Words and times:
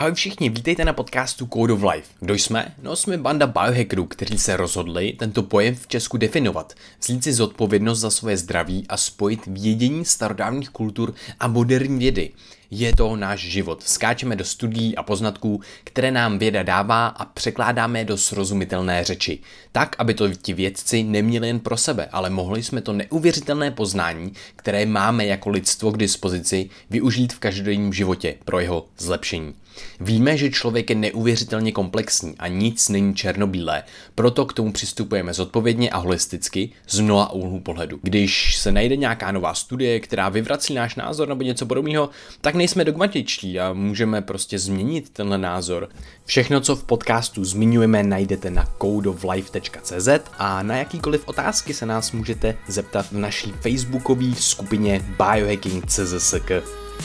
Ahoj 0.00 0.14
všichni, 0.14 0.48
vítejte 0.48 0.84
na 0.84 0.92
podcastu 0.92 1.46
Code 1.46 1.72
of 1.72 1.82
Life. 1.94 2.08
Kdo 2.20 2.34
jsme? 2.34 2.74
No 2.82 2.96
jsme 2.96 3.18
banda 3.18 3.46
biohackerů, 3.46 4.04
kteří 4.04 4.38
se 4.38 4.56
rozhodli 4.56 5.12
tento 5.18 5.42
pojem 5.42 5.74
v 5.74 5.86
Česku 5.86 6.16
definovat, 6.16 6.74
vzít 7.02 7.24
si 7.24 7.32
zodpovědnost 7.32 7.98
za 7.98 8.10
svoje 8.10 8.36
zdraví 8.36 8.86
a 8.88 8.96
spojit 8.96 9.46
vědění 9.46 10.04
starodávných 10.04 10.70
kultur 10.70 11.14
a 11.40 11.48
moderní 11.48 11.98
vědy. 11.98 12.30
Je 12.70 12.92
to 12.96 13.16
náš 13.16 13.40
život. 13.40 13.82
Skáčeme 13.82 14.36
do 14.36 14.44
studií 14.44 14.96
a 14.96 15.02
poznatků, 15.02 15.60
které 15.84 16.10
nám 16.10 16.38
věda 16.38 16.62
dává 16.62 17.06
a 17.06 17.24
překládáme 17.24 18.04
do 18.04 18.16
srozumitelné 18.16 19.04
řeči. 19.04 19.38
Tak, 19.72 19.96
aby 19.98 20.14
to 20.14 20.28
ti 20.28 20.52
vědci 20.52 21.02
neměli 21.02 21.46
jen 21.46 21.60
pro 21.60 21.76
sebe, 21.76 22.08
ale 22.12 22.30
mohli 22.30 22.62
jsme 22.62 22.80
to 22.80 22.92
neuvěřitelné 22.92 23.70
poznání, 23.70 24.32
které 24.56 24.86
máme 24.86 25.26
jako 25.26 25.50
lidstvo 25.50 25.92
k 25.92 25.98
dispozici, 25.98 26.70
využít 26.90 27.32
v 27.32 27.38
každodenním 27.38 27.92
životě 27.92 28.34
pro 28.44 28.60
jeho 28.60 28.86
zlepšení. 28.98 29.54
Víme, 30.00 30.36
že 30.36 30.50
člověk 30.50 30.90
je 30.90 30.96
neuvěřitelně 30.96 31.72
komplexní 31.72 32.34
a 32.38 32.48
nic 32.48 32.88
není 32.88 33.14
černobílé, 33.14 33.82
proto 34.14 34.46
k 34.46 34.52
tomu 34.52 34.72
přistupujeme 34.72 35.34
zodpovědně 35.34 35.90
a 35.90 35.98
holisticky 35.98 36.70
z 36.88 37.00
mnoha 37.00 37.32
úhlů 37.32 37.60
pohledu. 37.60 37.98
Když 38.02 38.56
se 38.56 38.72
najde 38.72 38.96
nějaká 38.96 39.32
nová 39.32 39.54
studie, 39.54 40.00
která 40.00 40.28
vyvrací 40.28 40.74
náš 40.74 40.94
názor 40.94 41.28
nebo 41.28 41.42
něco 41.42 41.66
podobného, 41.66 42.10
tak 42.40 42.54
nejsme 42.54 42.84
dogmatičtí 42.84 43.60
a 43.60 43.72
můžeme 43.72 44.22
prostě 44.22 44.58
změnit 44.58 45.10
tenhle 45.10 45.38
názor. 45.38 45.88
Všechno, 46.24 46.60
co 46.60 46.76
v 46.76 46.84
podcastu 46.84 47.44
zmiňujeme, 47.44 48.02
najdete 48.02 48.50
na 48.50 48.68
codeoflife.cz 48.82 50.08
a 50.38 50.62
na 50.62 50.76
jakýkoliv 50.76 51.28
otázky 51.28 51.74
se 51.74 51.86
nás 51.86 52.12
můžete 52.12 52.56
zeptat 52.68 53.06
v 53.06 53.18
naší 53.18 53.52
facebookové 53.60 54.34
skupině 54.34 55.00
Biohacking 55.18 55.86
CZSK. 55.86 56.50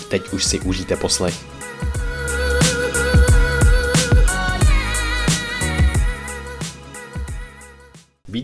Teď 0.10 0.34
už 0.34 0.44
si 0.44 0.60
užijte 0.60 0.96
poslech. 0.96 1.36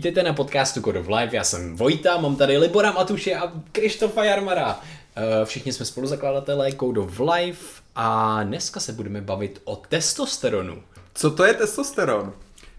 Vítejte 0.02 0.22
na 0.22 0.32
podcastu 0.32 0.80
Code 0.80 1.00
of 1.00 1.08
Life, 1.08 1.36
já 1.36 1.44
jsem 1.44 1.76
Vojta, 1.76 2.18
mám 2.18 2.36
tady 2.36 2.58
Libora 2.58 2.92
Matuše 2.92 3.34
a 3.34 3.52
Krištofa 3.72 4.24
Jarmara. 4.24 4.80
Eh, 5.16 5.44
všichni 5.44 5.72
jsme 5.72 5.86
spoluzakladatelé 5.86 6.72
Code 6.72 7.00
of 7.00 7.20
Life 7.20 7.82
a 7.94 8.42
dneska 8.42 8.80
se 8.80 8.92
budeme 8.92 9.20
bavit 9.20 9.60
o 9.64 9.76
testosteronu. 9.76 10.82
Co 11.14 11.30
to 11.30 11.44
je 11.44 11.54
testosteron? 11.54 12.32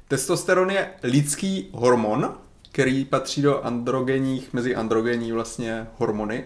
Testosteron 0.07 0.71
je 0.71 0.89
lidský 1.03 1.69
hormon, 1.71 2.33
který 2.71 3.05
patří 3.05 3.41
do 3.41 3.66
androgenních, 3.66 4.53
mezi 4.53 4.75
androgenní 4.75 5.31
vlastně 5.31 5.88
hormony 5.97 6.45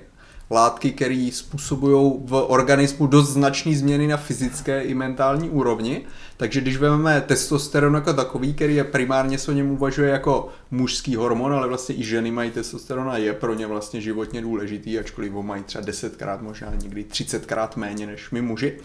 látky, 0.51 0.91
které 0.91 1.29
způsobují 1.33 2.13
v 2.25 2.45
organismu 2.47 3.07
dost 3.07 3.29
značné 3.29 3.75
změny 3.75 4.07
na 4.07 4.17
fyzické 4.17 4.81
i 4.81 4.93
mentální 4.93 5.49
úrovni. 5.49 6.05
Takže 6.37 6.61
když 6.61 6.77
vezmeme 6.77 7.21
testosteron 7.21 7.95
jako 7.95 8.13
takový, 8.13 8.53
který 8.53 8.75
je 8.75 8.83
primárně 8.83 9.37
se 9.37 9.51
o 9.51 9.53
něm 9.53 9.71
uvažuje 9.71 10.09
jako 10.09 10.49
mužský 10.71 11.15
hormon, 11.15 11.53
ale 11.53 11.67
vlastně 11.67 11.95
i 11.95 12.03
ženy 12.03 12.31
mají 12.31 12.51
testosteron 12.51 13.09
a 13.09 13.17
je 13.17 13.33
pro 13.33 13.53
ně 13.53 13.67
vlastně 13.67 14.01
životně 14.01 14.41
důležitý, 14.41 14.99
ačkoliv 14.99 15.31
ho 15.31 15.43
mají 15.43 15.63
třeba 15.63 15.85
desetkrát, 15.85 16.41
možná 16.41 16.75
někdy 16.75 17.03
třicetkrát 17.03 17.77
méně 17.77 18.07
než 18.07 18.31
my 18.31 18.41
muži 18.41 18.77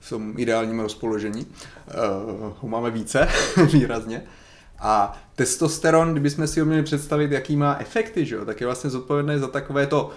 v 0.00 0.08
tom 0.08 0.34
ideálním 0.36 0.80
rozpoložení. 0.80 1.46
Uh, 1.46 2.52
ho 2.60 2.68
máme 2.68 2.90
více, 2.90 3.28
výrazně. 3.72 4.22
A 4.78 5.22
testosteron, 5.36 6.12
kdybychom 6.12 6.46
si 6.46 6.60
ho 6.60 6.66
měli 6.66 6.82
představit, 6.82 7.32
jaký 7.32 7.56
má 7.56 7.76
efekty, 7.80 8.26
že 8.26 8.34
jo, 8.34 8.44
tak 8.44 8.60
je 8.60 8.66
vlastně 8.66 8.90
zodpovědné 8.90 9.38
za 9.38 9.46
takové 9.46 9.86
to 9.86 10.10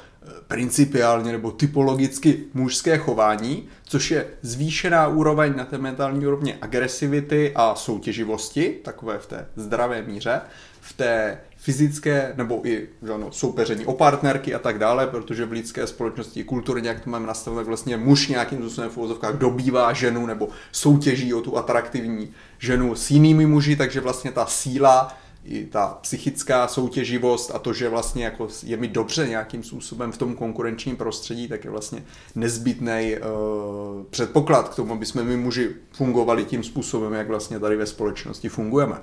principiálně 0.48 1.31
nebo 1.31 1.52
typologicky 1.52 2.44
mužské 2.54 2.98
chování, 2.98 3.68
což 3.84 4.12
je 4.12 4.28
zvýšená 4.42 5.08
úroveň 5.08 5.54
na 5.56 5.66
té 5.66 5.78
mentální 5.78 6.28
úrovni 6.28 6.56
agresivity 6.62 7.52
a 7.56 7.76
soutěživosti, 7.76 8.80
takové 8.84 9.20
v 9.20 9.26
té 9.26 9.48
zdravé 9.56 10.02
míře, 10.02 10.42
v 10.82 10.94
té 10.94 11.38
fyzické 11.58 12.34
nebo 12.36 12.67
i 12.67 12.88
no, 13.02 13.32
soupeření 13.32 13.86
o 13.86 13.94
partnerky 13.94 14.54
a 14.54 14.60
tak 14.60 14.80
dále, 14.80 15.08
protože 15.08 15.45
v 15.45 15.52
lidské 15.52 15.88
společnosti 15.88 16.44
kulturně, 16.44 16.89
jak 16.89 16.99
to 16.99 17.10
máme 17.10 17.28
nastavené, 17.28 17.64
vlastně 17.64 17.98
muž 17.98 18.28
nějakým 18.28 18.58
způsobem 18.58 18.89
v 18.89 18.98
uvozovkách 18.98 19.36
dobývá 19.36 19.94
ženu 19.94 20.26
nebo 20.26 20.49
soutěží 20.72 21.33
o 21.33 21.42
tu 21.42 21.58
atraktivní 21.58 22.33
ženu 22.60 22.95
s 22.95 23.11
jinými 23.11 23.45
muži, 23.45 23.76
takže 23.76 24.02
vlastně 24.02 24.32
ta 24.32 24.45
síla 24.45 25.17
i 25.45 25.66
ta 25.66 25.98
psychická 26.02 26.67
soutěživost 26.67 27.52
a 27.56 27.60
to, 27.60 27.73
že 27.73 27.89
vlastně 27.89 28.26
jako 28.26 28.48
je 28.64 28.78
mi 28.78 28.88
dobře 28.88 29.28
nějakým 29.28 29.64
způsobem 29.64 30.11
v 30.11 30.17
tom 30.17 30.36
konkurenčním 30.36 30.98
prostředí, 30.98 31.48
tak 31.48 31.66
je 31.66 31.72
vlastně 31.72 32.04
nezbytný 32.36 33.16
uh, 33.17 34.04
předpoklad 34.10 34.70
k 34.70 34.76
tomu, 34.76 34.94
aby 34.94 35.05
jsme 35.05 35.23
my 35.23 35.38
muži 35.38 35.70
fungovali 35.92 36.45
tím 36.45 36.64
způsobem, 36.64 37.14
jak 37.14 37.28
vlastně 37.28 37.60
tady 37.60 37.76
ve 37.76 37.86
společnosti 37.86 38.50
fungujeme. 38.50 38.95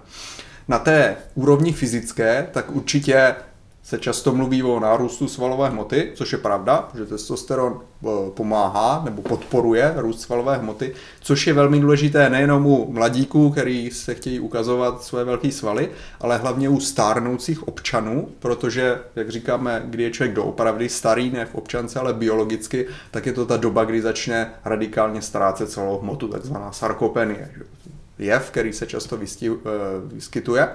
Na 0.68 0.78
té 0.78 1.16
úrovni 1.34 1.72
fyzické, 1.72 2.48
tak 2.52 2.76
určitě 2.76 3.34
se 3.82 3.98
často 3.98 4.32
mluví 4.32 4.62
o 4.62 4.80
nárůstu 4.80 5.28
svalové 5.28 5.68
hmoty, 5.68 6.12
což 6.14 6.32
je 6.32 6.38
pravda, 6.38 6.88
že 6.94 7.06
testosteron 7.06 7.80
eh, 7.80 8.08
pomáhá 8.30 9.02
nebo 9.04 9.22
podporuje 9.22 9.94
růst 9.96 10.20
svalové 10.20 10.56
hmoty, 10.56 10.94
což 11.20 11.46
je 11.46 11.52
velmi 11.52 11.80
důležité 11.80 12.30
nejenom 12.30 12.66
u 12.66 12.92
mladíků, 12.92 13.50
který 13.50 13.90
se 13.90 14.14
chtějí 14.14 14.40
ukazovat 14.40 15.02
své 15.02 15.24
velké 15.24 15.52
svaly, 15.52 15.90
ale 16.20 16.38
hlavně 16.38 16.68
u 16.68 16.80
stárnoucích 16.80 17.68
občanů, 17.68 18.28
protože, 18.38 18.98
jak 19.16 19.30
říkáme, 19.30 19.82
kdy 19.84 20.02
je 20.02 20.10
člověk 20.10 20.34
doopravdy 20.34 20.88
starý, 20.88 21.30
ne 21.30 21.46
v 21.46 21.54
občance, 21.54 22.00
ale 22.00 22.14
biologicky, 22.14 22.86
tak 23.10 23.26
je 23.26 23.32
to 23.32 23.46
ta 23.46 23.56
doba, 23.56 23.84
kdy 23.84 24.02
začne 24.02 24.50
radikálně 24.64 25.22
ztrácet 25.22 25.70
svalovou 25.70 25.98
hmotu, 25.98 26.28
takzvaná 26.28 26.72
sarkopenie. 26.72 27.50
Jev, 28.22 28.50
který 28.50 28.72
se 28.72 28.86
často 28.86 29.18
eh, 29.22 29.48
vyskytuje. 30.02 30.68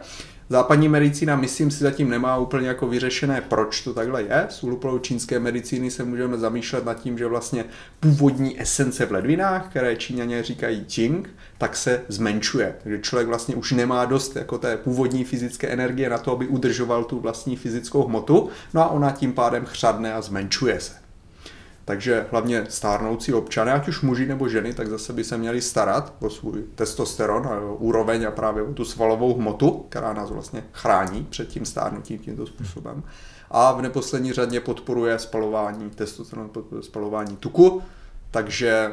Západní 0.49 0.89
medicína, 0.89 1.35
myslím 1.35 1.71
si, 1.71 1.83
zatím 1.83 2.09
nemá 2.09 2.37
úplně 2.37 2.67
jako 2.67 2.87
vyřešené, 2.87 3.41
proč 3.41 3.81
to 3.81 3.93
takhle 3.93 4.23
je. 4.23 4.45
Z 4.49 4.63
úhlu 4.63 4.99
čínské 4.99 5.39
medicíny 5.39 5.91
se 5.91 6.03
můžeme 6.03 6.37
zamýšlet 6.37 6.85
nad 6.85 6.93
tím, 6.93 7.17
že 7.17 7.27
vlastně 7.27 7.65
původní 7.99 8.61
esence 8.61 9.05
v 9.05 9.11
ledvinách, 9.11 9.69
které 9.69 9.95
Číňané 9.95 10.43
říkají 10.43 10.85
Qing, 10.85 11.29
tak 11.57 11.75
se 11.75 12.01
zmenšuje. 12.07 12.75
Takže 12.83 12.99
člověk 12.99 13.27
vlastně 13.27 13.55
už 13.55 13.71
nemá 13.71 14.05
dost 14.05 14.35
jako 14.35 14.57
té 14.57 14.77
původní 14.77 15.23
fyzické 15.23 15.67
energie 15.67 16.09
na 16.09 16.17
to, 16.17 16.31
aby 16.31 16.47
udržoval 16.47 17.03
tu 17.03 17.19
vlastní 17.19 17.55
fyzickou 17.55 18.03
hmotu, 18.03 18.49
no 18.73 18.81
a 18.81 18.87
ona 18.87 19.11
tím 19.11 19.33
pádem 19.33 19.65
chřadne 19.65 20.13
a 20.13 20.21
zmenšuje 20.21 20.79
se. 20.79 21.06
Takže 21.87 22.25
hlavně 22.31 22.65
stárnoucí 22.69 23.33
občané, 23.33 23.73
ať 23.73 23.87
už 23.87 24.01
muži 24.01 24.25
nebo 24.25 24.49
ženy, 24.49 24.73
tak 24.73 24.87
zase 24.87 25.13
by 25.13 25.23
se 25.23 25.37
měli 25.37 25.61
starat 25.61 26.13
o 26.19 26.29
svůj 26.29 26.63
testosteron 26.75 27.47
a 27.47 27.59
úroveň 27.71 28.23
a 28.23 28.31
právě 28.31 28.63
o 28.63 28.73
tu 28.73 28.85
svalovou 28.85 29.33
hmotu, 29.33 29.85
která 29.89 30.13
nás 30.13 30.29
vlastně 30.29 30.63
chrání 30.71 31.27
před 31.29 31.47
tím 31.47 31.65
stárnutím 31.65 32.19
tímto 32.19 32.47
způsobem. 32.47 33.03
A 33.51 33.71
v 33.71 33.81
neposlední 33.81 34.33
řadě 34.33 34.59
podporuje 34.59 35.19
spalování 35.19 35.89
testosteron, 35.89 36.49
spalování 36.81 37.37
tuku, 37.37 37.81
takže 38.31 38.91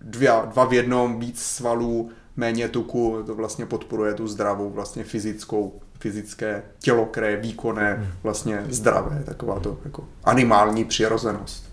dva, 0.00 0.44
dva 0.44 0.64
v 0.64 0.72
jednom, 0.72 1.20
víc 1.20 1.42
svalů, 1.42 2.10
méně 2.36 2.68
tuku, 2.68 3.22
to 3.26 3.34
vlastně 3.34 3.66
podporuje 3.66 4.14
tu 4.14 4.28
zdravou 4.28 4.70
vlastně 4.70 5.04
fyzickou 5.04 5.80
fyzické 5.98 6.62
tělo, 6.78 7.06
které 7.06 7.30
je 7.30 7.36
výkonné, 7.36 8.12
vlastně 8.22 8.66
zdravé, 8.68 9.22
taková 9.26 9.60
to 9.60 9.78
jako 9.84 10.04
animální 10.24 10.84
přirozenost. 10.84 11.71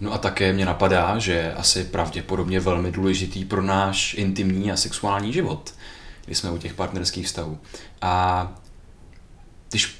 No 0.00 0.12
a 0.12 0.18
také 0.18 0.52
mě 0.52 0.66
napadá, 0.66 1.18
že 1.18 1.32
je 1.32 1.54
asi 1.54 1.84
pravděpodobně 1.84 2.60
velmi 2.60 2.92
důležitý 2.92 3.44
pro 3.44 3.62
náš 3.62 4.14
intimní 4.14 4.72
a 4.72 4.76
sexuální 4.76 5.32
život, 5.32 5.74
když 6.24 6.38
jsme 6.38 6.50
u 6.50 6.58
těch 6.58 6.74
partnerských 6.74 7.26
vztahů. 7.26 7.58
A 8.00 8.52
když, 9.70 9.96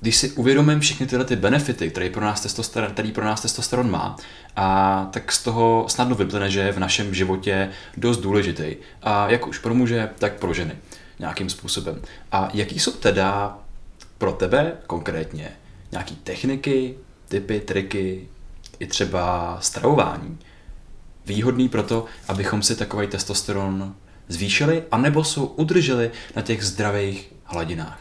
když 0.00 0.16
si 0.16 0.30
uvědomím 0.30 0.80
všechny 0.80 1.06
tyhle 1.06 1.24
ty 1.24 1.36
benefity, 1.36 1.90
které 1.90 2.10
pro 2.10 2.24
nás 2.24 2.40
testosteron, 2.40 2.90
který 2.90 3.12
pro 3.12 3.24
nás 3.24 3.40
testosteron 3.40 3.90
má, 3.90 4.16
a 4.56 5.08
tak 5.12 5.32
z 5.32 5.42
toho 5.42 5.84
snadno 5.88 6.14
vyplyne, 6.14 6.50
že 6.50 6.60
je 6.60 6.72
v 6.72 6.78
našem 6.78 7.14
životě 7.14 7.70
dost 7.96 8.18
důležitý. 8.18 8.76
A 9.02 9.30
jak 9.30 9.46
už 9.46 9.58
pro 9.58 9.74
muže, 9.74 10.10
tak 10.18 10.34
pro 10.38 10.54
ženy 10.54 10.76
nějakým 11.18 11.50
způsobem. 11.50 12.02
A 12.32 12.48
jaký 12.54 12.78
jsou 12.80 12.92
teda 12.92 13.58
pro 14.18 14.32
tebe 14.32 14.72
konkrétně 14.86 15.52
nějaký 15.92 16.16
techniky, 16.16 16.94
typy, 17.28 17.60
triky, 17.60 18.28
i 18.78 18.86
třeba 18.86 19.56
stravování 19.60 20.38
výhodný 21.26 21.68
pro 21.68 21.82
to, 21.82 22.04
abychom 22.28 22.62
si 22.62 22.76
takový 22.76 23.06
testosteron 23.06 23.94
zvýšili, 24.28 24.82
anebo 24.90 25.24
jsou 25.24 25.46
udrželi 25.46 26.10
na 26.36 26.42
těch 26.42 26.64
zdravých 26.64 27.32
hladinách. 27.44 28.00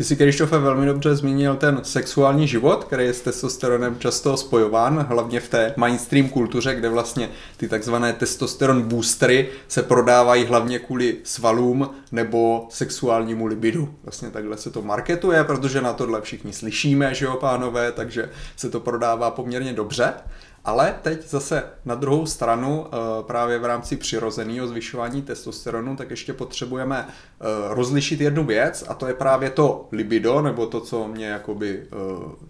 Ty 0.00 0.04
si, 0.04 0.16
Krištofe, 0.16 0.58
velmi 0.58 0.86
dobře 0.86 1.16
zmínil 1.16 1.56
ten 1.56 1.80
sexuální 1.82 2.48
život, 2.48 2.84
který 2.84 3.04
je 3.04 3.14
s 3.14 3.20
testosteronem 3.20 3.98
často 3.98 4.36
spojován, 4.36 5.06
hlavně 5.08 5.40
v 5.40 5.48
té 5.48 5.74
mainstream 5.76 6.28
kultuře, 6.28 6.74
kde 6.74 6.88
vlastně 6.88 7.28
ty 7.56 7.68
takzvané 7.68 8.12
testosteron 8.12 8.82
boostery 8.82 9.48
se 9.68 9.82
prodávají 9.82 10.44
hlavně 10.44 10.78
kvůli 10.78 11.16
svalům 11.24 11.90
nebo 12.12 12.66
sexuálnímu 12.70 13.46
libidu. 13.46 13.94
Vlastně 14.04 14.30
takhle 14.30 14.56
se 14.56 14.70
to 14.70 14.82
marketuje, 14.82 15.44
protože 15.44 15.80
na 15.80 15.92
tohle 15.92 16.20
všichni 16.20 16.52
slyšíme, 16.52 17.14
že 17.14 17.24
jo, 17.24 17.36
pánové, 17.40 17.92
takže 17.92 18.30
se 18.56 18.70
to 18.70 18.80
prodává 18.80 19.30
poměrně 19.30 19.72
dobře. 19.72 20.12
Ale 20.64 20.98
teď 21.02 21.28
zase 21.28 21.62
na 21.84 21.94
druhou 21.94 22.26
stranu, 22.26 22.86
eh, 22.86 23.22
právě 23.22 23.58
v 23.58 23.64
rámci 23.64 23.96
přirozeného 23.96 24.68
zvyšování 24.68 25.22
testosteronu, 25.22 25.96
tak 25.96 26.10
ještě 26.10 26.32
potřebujeme 26.32 27.06
eh, 27.08 27.44
rozlišit 27.68 28.20
jednu 28.20 28.44
věc 28.44 28.84
a 28.88 28.94
to 28.94 29.06
je 29.06 29.14
právě 29.14 29.50
to 29.50 29.88
libido, 29.92 30.42
nebo 30.42 30.66
to, 30.66 30.80
co 30.80 31.08
mě 31.08 31.26
jakoby, 31.26 31.82
eh, 31.82 31.96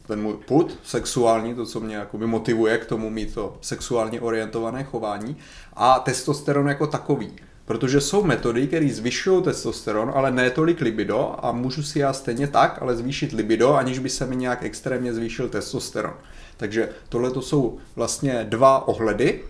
ten 0.06 0.22
můj 0.22 0.34
put 0.34 0.78
sexuální, 0.84 1.54
to, 1.54 1.66
co 1.66 1.80
mě 1.80 1.96
jakoby 1.96 2.26
motivuje 2.26 2.78
k 2.78 2.86
tomu 2.86 3.10
mít 3.10 3.34
to 3.34 3.56
sexuálně 3.60 4.20
orientované 4.20 4.84
chování 4.84 5.36
a 5.72 5.98
testosteron 5.98 6.68
jako 6.68 6.86
takový. 6.86 7.32
Protože 7.70 8.00
jsou 8.00 8.24
metody, 8.24 8.66
které 8.66 8.88
zvyšují 8.88 9.42
testosteron, 9.42 10.12
ale 10.14 10.30
ne 10.30 10.50
tolik 10.50 10.80
libido 10.80 11.34
a 11.42 11.52
můžu 11.52 11.82
si 11.82 11.98
já 11.98 12.12
stejně 12.12 12.46
tak, 12.48 12.78
ale 12.82 12.96
zvýšit 12.96 13.32
libido, 13.32 13.74
aniž 13.74 13.98
by 13.98 14.08
se 14.08 14.26
mi 14.26 14.36
nějak 14.36 14.64
extrémně 14.64 15.14
zvýšil 15.14 15.48
testosteron. 15.48 16.14
Takže 16.56 16.88
tohle 17.08 17.30
to 17.30 17.42
jsou 17.42 17.78
vlastně 17.96 18.46
dva 18.48 18.88
ohledy. 18.88 19.40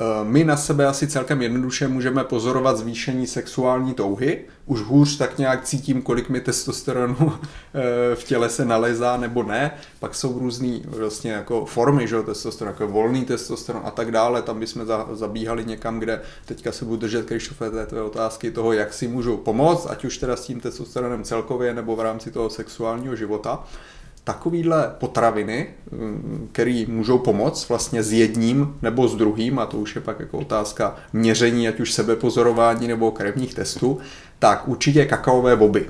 Eh, 0.00 0.24
my 0.24 0.44
na 0.44 0.56
sebe 0.56 0.86
asi 0.86 1.06
celkem 1.06 1.42
jednoduše 1.42 1.88
můžeme 1.88 2.24
pozorovat 2.24 2.76
zvýšení 2.78 3.26
sexuální 3.26 3.94
touhy. 3.94 4.44
Už 4.66 4.80
hůř 4.80 5.16
tak 5.16 5.38
nějak 5.38 5.64
cítím, 5.64 6.02
kolik 6.02 6.28
mi 6.28 6.40
testosteronu 6.40 7.32
eh, 7.74 8.14
v 8.14 8.24
těle 8.24 8.50
se 8.50 8.64
nalezá 8.64 9.16
nebo 9.16 9.42
ne. 9.42 9.70
Pak 9.98 10.14
jsou 10.14 10.38
různé 10.38 10.78
vlastně 10.84 11.32
jako 11.32 11.64
formy 11.64 12.08
že, 12.08 12.22
testosteronu, 12.22 12.72
jako 12.72 12.92
volný 12.92 13.24
testosteron 13.24 13.82
a 13.84 13.90
tak 13.90 14.10
dále. 14.10 14.42
Tam 14.42 14.60
bychom 14.60 14.86
zabíhali 15.12 15.64
někam, 15.64 15.98
kde 15.98 16.22
teďka 16.44 16.72
se 16.72 16.84
budu 16.84 16.96
držet, 16.96 17.26
Krištofe, 17.26 17.70
té 17.70 17.86
tvé 17.86 18.02
otázky 18.02 18.50
toho, 18.50 18.72
jak 18.72 18.92
si 18.92 19.08
můžu 19.08 19.36
pomoct, 19.36 19.86
ať 19.90 20.04
už 20.04 20.18
teda 20.18 20.36
s 20.36 20.46
tím 20.46 20.60
testosteronem 20.60 21.24
celkově 21.24 21.74
nebo 21.74 21.96
v 21.96 22.00
rámci 22.00 22.30
toho 22.30 22.50
sexuálního 22.50 23.16
života 23.16 23.64
takovýhle 24.32 24.94
potraviny, 24.98 25.66
mm, 25.90 26.48
které 26.52 26.84
můžou 26.88 27.18
pomoct 27.18 27.68
vlastně 27.68 28.02
s 28.02 28.12
jedním 28.12 28.76
nebo 28.82 29.08
s 29.08 29.16
druhým, 29.16 29.58
a 29.58 29.66
to 29.66 29.76
už 29.76 29.94
je 29.94 30.00
pak 30.00 30.20
jako 30.20 30.38
otázka 30.38 30.96
měření, 31.12 31.68
ať 31.68 31.80
už 31.80 31.92
sebepozorování 31.92 32.88
nebo 32.88 33.10
krevních 33.10 33.54
testů, 33.54 33.98
tak 34.38 34.68
určitě 34.68 35.04
kakaové 35.04 35.56
boby. 35.56 35.86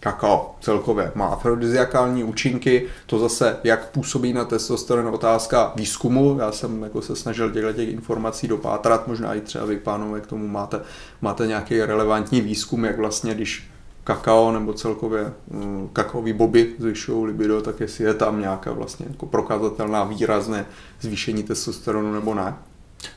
Kakao 0.00 0.54
celkově 0.60 1.12
má 1.14 1.26
afrodiziakální 1.26 2.24
účinky, 2.24 2.86
to 3.06 3.18
zase 3.18 3.56
jak 3.64 3.90
působí 3.90 4.32
na 4.32 4.44
testosteron 4.44 5.08
otázka 5.08 5.72
výzkumu, 5.76 6.36
já 6.38 6.52
jsem 6.52 6.82
jako 6.82 7.02
se 7.02 7.16
snažil 7.16 7.50
těchto 7.50 7.72
těch 7.72 7.88
informací 7.88 8.48
dopátrat, 8.48 9.08
možná 9.08 9.34
i 9.34 9.40
třeba 9.40 9.64
vy 9.64 9.76
pánové 9.76 10.20
k 10.20 10.26
tomu 10.26 10.48
máte, 10.48 10.80
máte 11.20 11.46
nějaký 11.46 11.80
relevantní 11.80 12.40
výzkum, 12.40 12.84
jak 12.84 12.98
vlastně 12.98 13.34
když 13.34 13.71
kakao 14.04 14.52
nebo 14.52 14.72
celkově 14.72 15.32
mm, 15.50 15.90
kakaový 15.92 16.32
boby 16.32 16.74
zvyšují 16.78 17.26
libido, 17.26 17.62
tak 17.62 17.80
jestli 17.80 18.04
je 18.04 18.14
tam 18.14 18.40
nějaká 18.40 18.72
vlastně 18.72 19.06
jako 19.10 19.26
prokazatelná 19.26 20.04
výrazné 20.04 20.66
zvýšení 21.00 21.42
testosteronu 21.42 22.12
nebo 22.12 22.34
ne. 22.34 22.54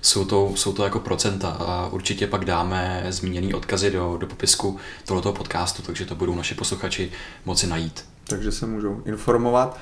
Jsou 0.02 0.26
to, 0.26 0.52
jsou 0.56 0.74
to 0.74 0.84
jako 0.84 1.00
procenta 1.00 1.50
a 1.50 1.88
určitě 1.88 2.28
pak 2.28 2.46
dáme 2.46 3.06
zmíněný 3.10 3.54
odkazy 3.54 3.92
do, 3.92 4.18
do 4.18 4.28
popisku 4.28 4.78
tohoto 5.06 5.34
podcastu, 5.34 5.82
takže 5.82 6.06
to 6.06 6.16
budou 6.16 6.36
naši 6.36 6.56
posluchači 6.56 7.12
moci 7.46 7.68
najít. 7.68 8.06
Takže 8.28 8.52
se 8.52 8.66
můžou 8.66 9.02
informovat. 9.06 9.78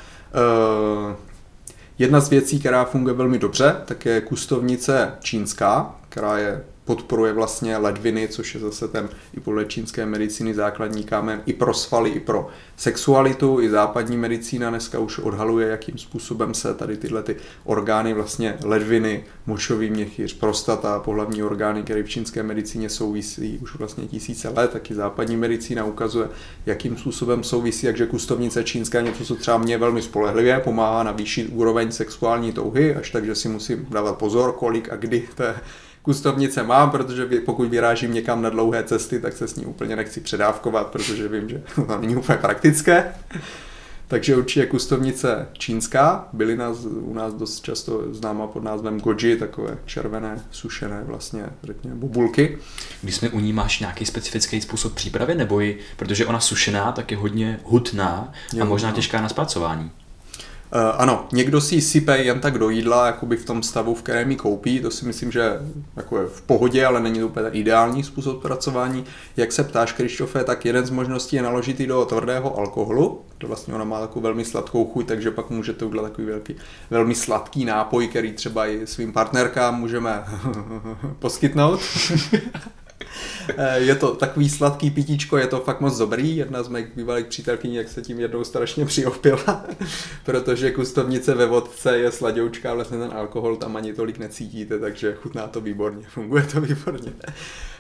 Uh, 1.08 1.16
jedna 2.00 2.20
z 2.20 2.30
věcí, 2.30 2.60
která 2.60 2.86
funguje 2.86 3.16
velmi 3.16 3.40
dobře, 3.40 3.76
tak 3.86 4.06
je 4.06 4.22
kustovnice 4.22 5.12
čínská, 5.20 5.96
která 6.10 6.38
je 6.38 6.64
podporuje 6.86 7.34
vlastně 7.34 7.78
ledviny, 7.78 8.28
což 8.28 8.54
je 8.54 8.60
zase 8.60 8.88
ten 8.88 9.10
i 9.38 9.40
podle 9.40 9.66
čínské 9.66 10.06
medicíny 10.06 10.54
základní 10.54 11.04
kámen 11.04 11.42
i 11.46 11.54
pro 11.54 11.74
svaly, 11.74 12.10
i 12.10 12.20
pro 12.20 12.48
sexualitu. 12.78 13.62
I 13.62 13.70
západní 13.70 14.18
medicína 14.18 14.70
dneska 14.70 15.00
už 15.00 15.20
odhaluje, 15.20 15.68
jakým 15.68 15.98
způsobem 15.98 16.54
se 16.54 16.74
tady 16.74 16.98
tyhle 16.98 17.24
ty 17.24 17.36
orgány, 17.64 18.14
vlastně 18.14 18.58
ledviny, 18.64 19.24
močový 19.46 19.90
měchýř, 19.90 20.34
prostata, 20.34 21.00
pohlavní 21.00 21.44
orgány, 21.44 21.84
které 21.84 22.04
v 22.04 22.10
čínské 22.10 22.44
medicíně 22.44 22.90
souvisí 22.90 23.60
už 23.62 23.76
vlastně 23.76 24.08
tisíce 24.08 24.50
let, 24.50 24.72
taky 24.72 24.96
západní 24.96 25.38
medicína 25.38 25.86
ukazuje, 25.86 26.30
jakým 26.66 26.98
způsobem 26.98 27.44
souvisí, 27.44 27.88
takže 27.88 28.06
kustovnice 28.06 28.64
čínská 28.64 29.02
něco, 29.02 29.26
co 29.26 29.36
třeba 29.36 29.58
mě 29.58 29.78
velmi 29.78 30.02
spolehlivě 30.02 30.60
pomáhá 30.60 31.04
navýšit 31.04 31.50
úroveň 31.52 31.92
sexuální 31.92 32.52
touhy, 32.52 32.96
až 32.96 33.10
takže 33.12 33.36
si 33.36 33.50
musím 33.50 33.88
dávat 33.90 34.18
pozor, 34.18 34.52
kolik 34.52 34.90
a 34.90 34.96
kdy 34.96 35.28
té 35.36 35.56
kustovnice 36.04 36.64
mám, 36.64 36.92
protože 36.92 37.26
pokud 37.46 37.70
vyrážím 37.70 38.14
někam 38.14 38.42
na 38.42 38.50
dlouhé 38.50 38.84
cesty, 38.84 39.20
tak 39.20 39.34
se 39.34 39.48
s 39.48 39.56
ní 39.56 39.66
úplně 39.66 39.96
nechci 39.96 40.22
předávkovat, 40.22 40.88
protože 40.88 41.28
vím, 41.28 41.50
že 41.50 41.64
to 41.76 41.98
není 41.98 42.16
úplně 42.16 42.38
praktické. 42.38 43.14
Takže 44.08 44.36
určitě 44.36 44.66
kustovnice 44.66 45.48
čínská, 45.54 46.28
byly 46.34 46.58
nás, 46.58 46.78
u 46.86 47.14
nás 47.14 47.34
dost 47.34 47.64
často 47.64 48.14
známa 48.14 48.48
pod 48.48 48.64
názvem 48.64 49.00
goji, 49.00 49.36
takové 49.36 49.78
červené, 49.86 50.42
sušené 50.52 51.04
vlastně, 51.04 51.46
řekněme, 51.64 51.96
bobulky. 51.96 52.58
Když 53.02 53.16
jsme 53.16 53.30
u 53.30 53.40
ní 53.40 53.54
máš 53.54 53.80
nějaký 53.80 54.06
specifický 54.06 54.62
způsob 54.62 54.94
přípravy, 54.94 55.36
nebo 55.36 55.62
i, 55.62 55.78
protože 55.98 56.26
ona 56.26 56.40
sušená, 56.40 56.92
tak 56.92 57.12
je 57.12 57.18
hodně 57.18 57.60
hutná 57.64 58.34
a 58.62 58.66
možná 58.66 58.90
no. 58.90 58.96
těžká 58.96 59.22
na 59.22 59.30
zpracování. 59.30 59.92
Uh, 60.76 60.82
ano, 60.98 61.28
někdo 61.32 61.62
si 61.62 61.76
ji 61.76 61.82
sype 61.82 62.18
jen 62.18 62.40
tak 62.40 62.58
do 62.58 62.70
jídla, 62.70 63.06
jakoby 63.06 63.38
v 63.38 63.46
tom 63.46 63.64
stavu, 63.64 63.96
v 63.96 64.02
kterém 64.02 64.32
ji 64.32 64.38
koupí, 64.38 64.80
to 64.80 64.92
si 64.92 65.06
myslím, 65.06 65.32
že 65.32 65.60
jako 65.96 66.18
je 66.18 66.28
v 66.28 66.42
pohodě, 66.42 66.86
ale 66.86 67.00
není 67.00 67.20
to 67.20 67.28
úplně 67.28 67.50
ideální 67.50 68.04
způsob 68.04 68.42
pracování. 68.42 69.06
Jak 69.38 69.52
se 69.52 69.64
ptáš, 69.64 69.92
Krištofe, 69.92 70.44
tak 70.44 70.66
jeden 70.66 70.86
z 70.86 70.90
možností 70.90 71.36
je 71.36 71.42
naložit 71.42 71.80
ji 71.80 71.88
do 71.88 72.06
tvrdého 72.06 72.58
alkoholu, 72.58 73.22
to 73.38 73.48
vlastně 73.48 73.74
ona 73.74 73.84
má 73.84 74.02
takovou 74.02 74.22
velmi 74.22 74.46
sladkou 74.46 74.86
chuť, 74.86 75.08
takže 75.08 75.32
pak 75.32 75.50
můžete 75.50 75.86
udělat 75.86 76.04
takový 76.04 76.28
velký, 76.28 76.56
velmi 76.90 77.16
sladký 77.16 77.66
nápoj, 77.66 78.08
který 78.08 78.34
třeba 78.34 78.68
i 78.68 78.88
svým 78.88 79.14
partnerkám 79.14 79.80
můžeme 79.80 80.24
poskytnout. 81.20 81.80
Eh, 83.58 83.80
je 83.80 83.96
to 83.96 84.16
takový 84.16 84.50
sladký 84.50 84.92
pitíčko, 84.92 85.38
je 85.38 85.48
to 85.48 85.60
fakt 85.60 85.82
moc 85.82 85.98
dobrý. 85.98 86.38
Jedna 86.38 86.64
z 86.64 86.68
mých 86.68 86.86
bývalých 86.96 87.26
přítelkyní, 87.26 87.76
jak 87.76 87.90
se 87.90 88.02
tím 88.02 88.20
jednou 88.20 88.44
strašně 88.44 88.86
přiopila, 88.86 89.66
protože 90.26 90.72
kustovnice 90.72 91.34
ve 91.34 91.46
vodce 91.46 91.98
je 91.98 92.12
sladoučka, 92.12 92.74
vlastně 92.74 92.98
ten 92.98 93.12
alkohol 93.14 93.56
tam 93.56 93.76
ani 93.76 93.94
tolik 93.94 94.18
necítíte, 94.18 94.80
takže 94.80 95.16
chutná 95.22 95.48
to 95.48 95.62
výborně, 95.62 96.06
funguje 96.10 96.44
to 96.44 96.62
výborně. 96.62 97.14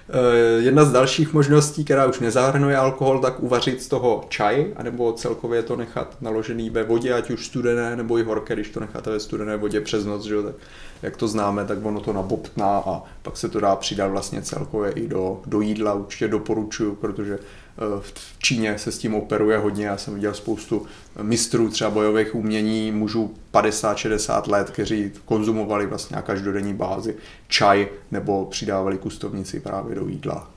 Eh, 0.09 0.61
jedna 0.61 0.85
z 0.85 0.91
dalších 0.91 1.33
možností, 1.33 1.85
která 1.85 2.05
už 2.05 2.19
nezahrnuje 2.19 2.77
alkohol, 2.77 3.19
tak 3.19 3.43
uvařit 3.43 3.81
z 3.81 3.87
toho 3.87 4.25
čaj, 4.29 4.73
anebo 4.75 5.13
celkově 5.13 5.63
to 5.63 5.75
nechat 5.75 6.17
naložený 6.21 6.69
ve 6.69 6.83
vodě, 6.83 7.13
ať 7.13 7.29
už 7.29 7.45
studené 7.45 7.95
nebo 7.95 8.17
i 8.17 8.23
horké, 8.23 8.53
když 8.53 8.69
to 8.69 8.79
necháte 8.79 9.09
ve 9.09 9.19
studené 9.19 9.57
vodě 9.57 9.81
přes 9.81 10.05
noc, 10.05 10.25
že, 10.25 10.35
tak 10.43 10.55
jak 11.03 11.17
to 11.17 11.27
známe, 11.27 11.65
tak 11.65 11.85
ono 11.85 11.99
to 11.99 12.13
nabobtná 12.13 12.77
a 12.77 13.03
pak 13.21 13.37
se 13.37 13.49
to 13.49 13.59
dá 13.59 13.75
přidat 13.75 14.07
vlastně 14.07 14.41
celkově 14.41 14.91
i 14.91 15.07
do, 15.07 15.41
do 15.45 15.61
jídla, 15.61 15.93
určitě 15.93 16.27
doporučuju, 16.27 16.95
protože 16.95 17.33
eh, 17.33 18.01
v 18.01 18.39
Číně 18.39 18.77
se 18.77 18.91
s 18.91 18.97
tím 18.97 19.15
operuje 19.15 19.57
hodně, 19.57 19.85
já 19.85 19.97
jsem 19.97 20.13
viděl 20.13 20.33
spoustu 20.33 20.85
mistrů 21.21 21.69
třeba 21.69 21.89
bojových 21.89 22.35
umění, 22.35 22.91
mužů 22.91 23.33
50-60 23.53 24.51
let, 24.51 24.69
kteří 24.69 25.11
konzumovali 25.25 25.87
vlastně 25.87 26.15
na 26.15 26.21
každodenní 26.21 26.73
bázi 26.73 27.15
čaj 27.47 27.87
nebo 28.11 28.45
přidávali 28.45 28.97
kustovnici 28.97 29.59
právě 29.59 29.95
do 29.95 30.07
jídla. 30.07 30.51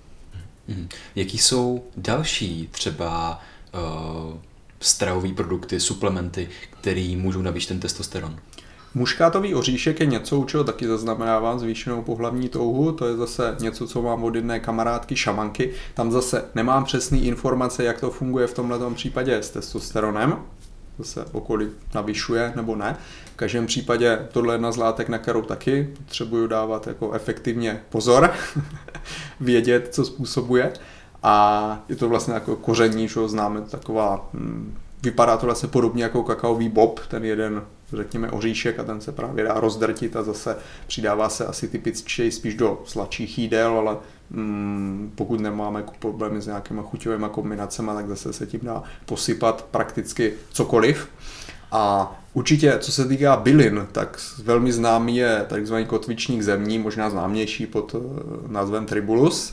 Hmm. 0.68 0.88
Jaký 1.14 1.38
jsou 1.38 1.84
další 1.96 2.68
třeba 2.72 3.40
uh, 3.74 4.34
stravové 4.80 5.32
produkty, 5.32 5.80
suplementy, 5.80 6.48
které 6.80 7.14
můžou 7.16 7.42
navýšit 7.42 7.68
ten 7.68 7.80
testosteron? 7.80 8.38
Muškátový 8.96 9.54
oříšek 9.54 10.00
je 10.00 10.06
něco, 10.06 10.38
u 10.38 10.44
čeho 10.44 10.64
taky 10.64 10.86
zaznamenávám 10.86 11.58
zvýšenou 11.58 12.02
pohlavní 12.02 12.48
touhu, 12.48 12.92
to 12.92 13.06
je 13.06 13.16
zase 13.16 13.56
něco, 13.60 13.86
co 13.86 14.02
mám 14.02 14.24
od 14.24 14.34
jedné 14.34 14.60
kamarádky 14.60 15.16
šamanky. 15.16 15.72
Tam 15.94 16.12
zase 16.12 16.44
nemám 16.54 16.84
přesné 16.84 17.18
informace, 17.18 17.84
jak 17.84 18.00
to 18.00 18.10
funguje 18.10 18.46
v 18.46 18.54
tomhle 18.54 18.94
případě 18.94 19.36
s 19.36 19.50
testosteronem, 19.50 20.36
zase 20.98 21.24
okolí 21.32 21.68
navyšuje 21.94 22.52
nebo 22.56 22.76
ne. 22.76 22.96
V 23.34 23.36
každém 23.36 23.66
případě 23.66 24.26
tohle 24.32 24.52
je 24.52 24.54
jedna 24.54 24.72
z 24.72 24.76
látek, 24.76 25.08
na 25.08 25.18
kterou 25.18 25.42
taky 25.42 25.94
potřebuju 25.98 26.46
dávat 26.46 26.86
jako 26.86 27.12
efektivně 27.12 27.82
pozor, 27.88 28.30
vědět, 29.40 29.88
co 29.94 30.04
způsobuje. 30.04 30.72
A 31.22 31.84
je 31.88 31.96
to 31.96 32.08
vlastně 32.08 32.34
jako 32.34 32.56
koření, 32.56 33.08
že 33.08 33.28
známe, 33.28 33.60
taková, 33.60 34.28
hm, 34.34 34.78
vypadá 35.02 35.36
to 35.36 35.46
vlastně 35.46 35.68
podobně 35.68 36.02
jako 36.02 36.22
kakaový 36.22 36.68
bob, 36.68 37.00
ten 37.08 37.24
jeden 37.24 37.62
řekněme 37.92 38.30
oříšek 38.30 38.78
a 38.78 38.84
ten 38.84 39.00
se 39.00 39.12
právě 39.12 39.44
dá 39.44 39.60
rozdrtit 39.60 40.16
a 40.16 40.22
zase 40.22 40.56
přidává 40.86 41.28
se 41.28 41.46
asi 41.46 41.68
typičtěji 41.68 42.32
spíš 42.32 42.54
do 42.54 42.82
sladších 42.84 43.38
jídel, 43.38 43.78
ale 43.78 43.96
mm, 44.30 45.12
pokud 45.14 45.40
nemáme 45.40 45.84
problémy 45.98 46.40
s 46.40 46.46
nějakými 46.46 46.80
chuťovými 46.84 47.26
kombinacemi, 47.30 47.90
tak 47.94 48.08
zase 48.08 48.32
se 48.32 48.46
tím 48.46 48.60
dá 48.62 48.82
posypat 49.06 49.66
prakticky 49.70 50.32
cokoliv. 50.52 51.08
A 51.72 52.14
určitě, 52.34 52.78
co 52.78 52.92
se 52.92 53.08
týká 53.08 53.36
bylin, 53.36 53.86
tak 53.92 54.20
velmi 54.42 54.72
známý 54.72 55.16
je 55.16 55.44
takzvaný 55.48 55.84
kotvičník 55.86 56.42
zemní, 56.42 56.78
možná 56.78 57.10
známější 57.10 57.66
pod 57.66 57.94
eh, 57.94 57.98
názvem 58.48 58.86
tribulus, 58.86 59.52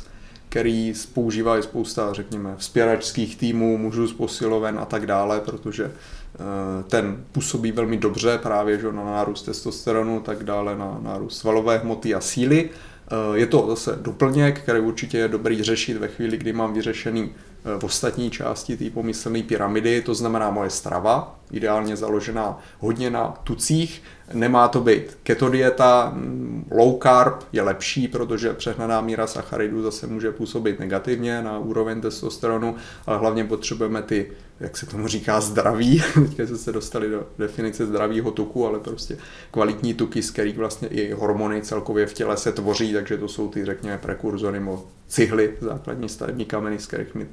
který 0.53 0.93
používají 1.13 1.63
spousta, 1.63 2.13
řekněme, 2.13 2.53
vzpěračských 2.57 3.35
týmů, 3.35 3.77
mužů 3.77 4.07
z 4.07 4.13
posiloven 4.13 4.79
a 4.79 4.85
tak 4.85 5.05
dále, 5.05 5.41
protože 5.41 5.91
Eh, 6.33 6.83
ten 6.83 7.25
působí 7.31 7.71
velmi 7.71 7.97
dobře 7.97 8.37
právě 8.37 8.79
že 8.79 8.91
na 8.91 9.05
nárůst 9.05 9.43
testosteronu, 9.43 10.19
tak 10.19 10.43
dále 10.43 10.77
na 10.77 10.99
nárůst 11.01 11.37
svalové 11.37 11.77
hmoty 11.77 12.15
a 12.15 12.21
síly. 12.21 12.69
Eh, 12.69 13.37
je 13.37 13.45
to 13.45 13.65
zase 13.69 13.99
doplněk, 14.01 14.59
který 14.59 14.79
určitě 14.79 15.17
je 15.17 15.27
dobrý 15.27 15.63
řešit 15.63 15.97
ve 15.97 16.07
chvíli, 16.07 16.37
kdy 16.37 16.53
mám 16.53 16.73
vyřešený 16.73 17.31
v 17.79 17.83
ostatní 17.83 18.31
části 18.31 18.77
té 18.77 18.89
pomyslné 18.89 19.43
pyramidy, 19.43 20.01
to 20.01 20.15
znamená 20.15 20.51
moje 20.51 20.69
strava, 20.69 21.39
ideálně 21.51 21.95
založená 21.95 22.59
hodně 22.79 23.09
na 23.09 23.27
tucích, 23.43 24.01
Nemá 24.33 24.67
to 24.67 24.81
být 24.81 25.17
keto 25.23 25.49
dieta, 25.49 26.11
mm, 26.15 26.67
low 26.71 26.99
carb 27.03 27.43
je 27.51 27.61
lepší, 27.61 28.07
protože 28.07 28.53
přehnaná 28.53 29.01
míra 29.01 29.27
sacharidů 29.27 29.81
zase 29.81 30.07
může 30.07 30.31
působit 30.31 30.79
negativně 30.79 31.41
na 31.41 31.59
úroveň 31.59 32.01
testosteronu, 32.01 32.75
ale 33.05 33.17
hlavně 33.17 33.43
potřebujeme 33.43 34.01
ty, 34.01 34.31
jak 34.59 34.77
se 34.77 34.85
tomu 34.85 35.07
říká, 35.07 35.41
zdraví. 35.41 36.03
Teďka 36.13 36.47
jsme 36.47 36.57
se 36.57 36.71
dostali 36.71 37.09
do 37.09 37.27
definice 37.37 37.85
zdravého 37.85 38.31
tuku, 38.31 38.67
ale 38.67 38.79
prostě 38.79 39.17
kvalitní 39.51 39.93
tuky, 39.93 40.23
z 40.23 40.31
kterých 40.31 40.57
vlastně 40.57 40.87
i 40.87 41.13
hormony 41.13 41.61
celkově 41.61 42.05
v 42.05 42.13
těle 42.13 42.37
se 42.37 42.51
tvoří, 42.51 42.93
takže 42.93 43.17
to 43.17 43.27
jsou 43.27 43.47
ty, 43.47 43.65
řekněme, 43.65 43.97
prekurzory 43.97 44.59
nebo 44.59 44.85
cihly, 45.13 45.53
základní 45.61 46.09
stavební 46.09 46.45
kameny, 46.45 46.79
z 46.79 46.87
kterých 46.87 47.15
my 47.15 47.27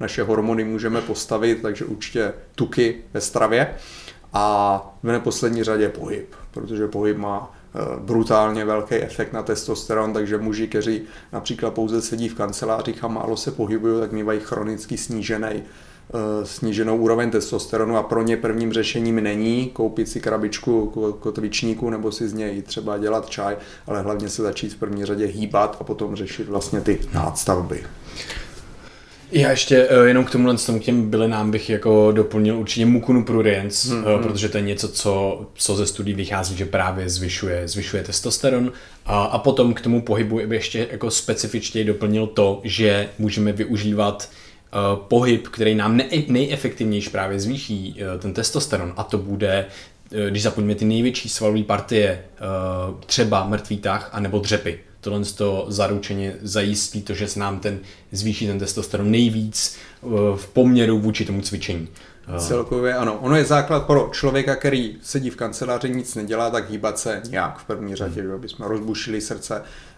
naše 0.00 0.22
hormony 0.22 0.64
můžeme 0.64 1.00
postavit, 1.00 1.62
takže 1.62 1.84
určitě 1.84 2.32
tuky 2.54 2.96
ve 3.12 3.20
stravě. 3.20 3.74
A 4.32 4.96
v 5.02 5.06
neposlední 5.06 5.64
řadě 5.64 5.88
pohyb, 5.88 6.34
protože 6.50 6.88
pohyb 6.88 7.16
má 7.16 7.54
eh, 7.74 7.78
brutálně 8.00 8.64
velký 8.64 8.94
efekt 8.94 9.32
na 9.32 9.42
testosteron, 9.42 10.12
takže 10.12 10.38
muži, 10.38 10.68
kteří 10.68 11.02
například 11.32 11.74
pouze 11.74 12.02
sedí 12.02 12.28
v 12.28 12.34
kancelářích 12.34 13.04
a 13.04 13.08
málo 13.08 13.36
se 13.36 13.50
pohybují, 13.50 14.00
tak 14.00 14.12
mývají 14.12 14.40
chronicky 14.40 14.96
snížený 14.96 15.62
sníženou 16.44 16.96
úroveň 16.96 17.30
testosteronu 17.30 17.96
a 17.96 18.02
pro 18.02 18.22
ně 18.22 18.36
prvním 18.36 18.72
řešením 18.72 19.22
není 19.22 19.70
koupit 19.72 20.08
si 20.08 20.20
krabičku 20.20 20.86
kotvičníku 21.20 21.90
nebo 21.90 22.12
si 22.12 22.28
z 22.28 22.32
něj 22.32 22.62
třeba 22.62 22.98
dělat 22.98 23.30
čaj, 23.30 23.56
ale 23.86 24.02
hlavně 24.02 24.28
se 24.28 24.42
začít 24.42 24.72
v 24.72 24.76
první 24.76 25.04
řadě 25.04 25.26
hýbat 25.26 25.76
a 25.80 25.84
potom 25.84 26.16
řešit 26.16 26.48
vlastně 26.48 26.80
ty 26.80 27.00
nádstavby. 27.12 27.82
Já 29.32 29.50
ještě 29.50 29.88
uh, 29.88 30.06
jenom 30.06 30.24
k 30.24 30.30
tomu 30.30 30.56
k 30.56 30.82
těm 30.82 31.10
bylinám 31.10 31.50
bych 31.50 31.70
jako 31.70 32.12
doplnil 32.12 32.58
určitě 32.58 32.86
mukunu 32.86 33.24
pruriens, 33.24 33.84
mm, 33.84 34.04
uh, 34.04 34.22
protože 34.22 34.48
to 34.48 34.56
je 34.56 34.62
něco, 34.62 34.88
co, 34.88 35.46
co 35.54 35.76
ze 35.76 35.86
studií 35.86 36.14
vychází, 36.14 36.56
že 36.56 36.64
právě 36.64 37.10
zvyšuje, 37.10 37.68
zvyšuje 37.68 38.02
testosteron. 38.02 38.72
A, 39.06 39.24
a 39.24 39.38
potom 39.38 39.74
k 39.74 39.80
tomu 39.80 40.02
pohybu 40.02 40.36
bych 40.36 40.50
ještě 40.50 40.88
jako 40.90 41.10
specifičtěji 41.10 41.84
doplnil 41.84 42.26
to, 42.26 42.60
že 42.64 43.08
můžeme 43.18 43.52
využívat 43.52 44.28
uh, 44.32 44.47
pohyb, 44.94 45.48
který 45.48 45.74
nám 45.74 45.96
ne, 45.96 46.04
nejefektivnější 46.28 47.10
právě 47.10 47.40
zvýší 47.40 47.96
uh, 48.14 48.20
ten 48.20 48.34
testosteron 48.34 48.94
a 48.96 49.02
to 49.02 49.18
bude 49.18 49.66
když 50.28 50.42
zapomíme 50.42 50.74
ty 50.74 50.84
největší 50.84 51.28
svalové 51.28 51.62
partie, 51.62 52.24
třeba 53.06 53.44
mrtvý 53.44 53.78
tah 53.78 54.10
anebo 54.12 54.38
dřepy 54.38 54.80
tohle 55.00 55.24
to 55.24 55.66
zaručeně 55.68 56.34
zajistí 56.42 57.02
to, 57.02 57.14
že 57.14 57.28
se 57.28 57.40
nám 57.40 57.60
ten 57.60 57.78
zvýší 58.12 58.46
ten 58.46 58.58
testosteron 58.58 59.10
nejvíc 59.10 59.76
eh, 59.76 60.06
v 60.36 60.48
poměru 60.52 60.98
vůči 60.98 61.24
tomu 61.24 61.42
cvičení. 61.42 61.88
Eh. 62.36 62.40
Celkově 62.40 62.94
ano. 62.94 63.18
Ono 63.18 63.36
je 63.36 63.44
základ 63.44 63.86
pro 63.86 64.10
člověka, 64.12 64.56
který 64.56 64.96
sedí 65.02 65.30
v 65.30 65.36
kanceláři, 65.36 65.90
nic 65.90 66.14
nedělá, 66.14 66.50
tak 66.50 66.70
hýbat 66.70 66.98
se 66.98 67.22
nějak 67.30 67.58
v 67.58 67.64
první 67.64 67.94
řadě, 67.94 68.22
hmm. 68.22 68.32
aby 68.32 68.48
jsme 68.48 68.68
rozbušili 68.68 69.20
srdce, 69.20 69.62
eh, 69.62 69.97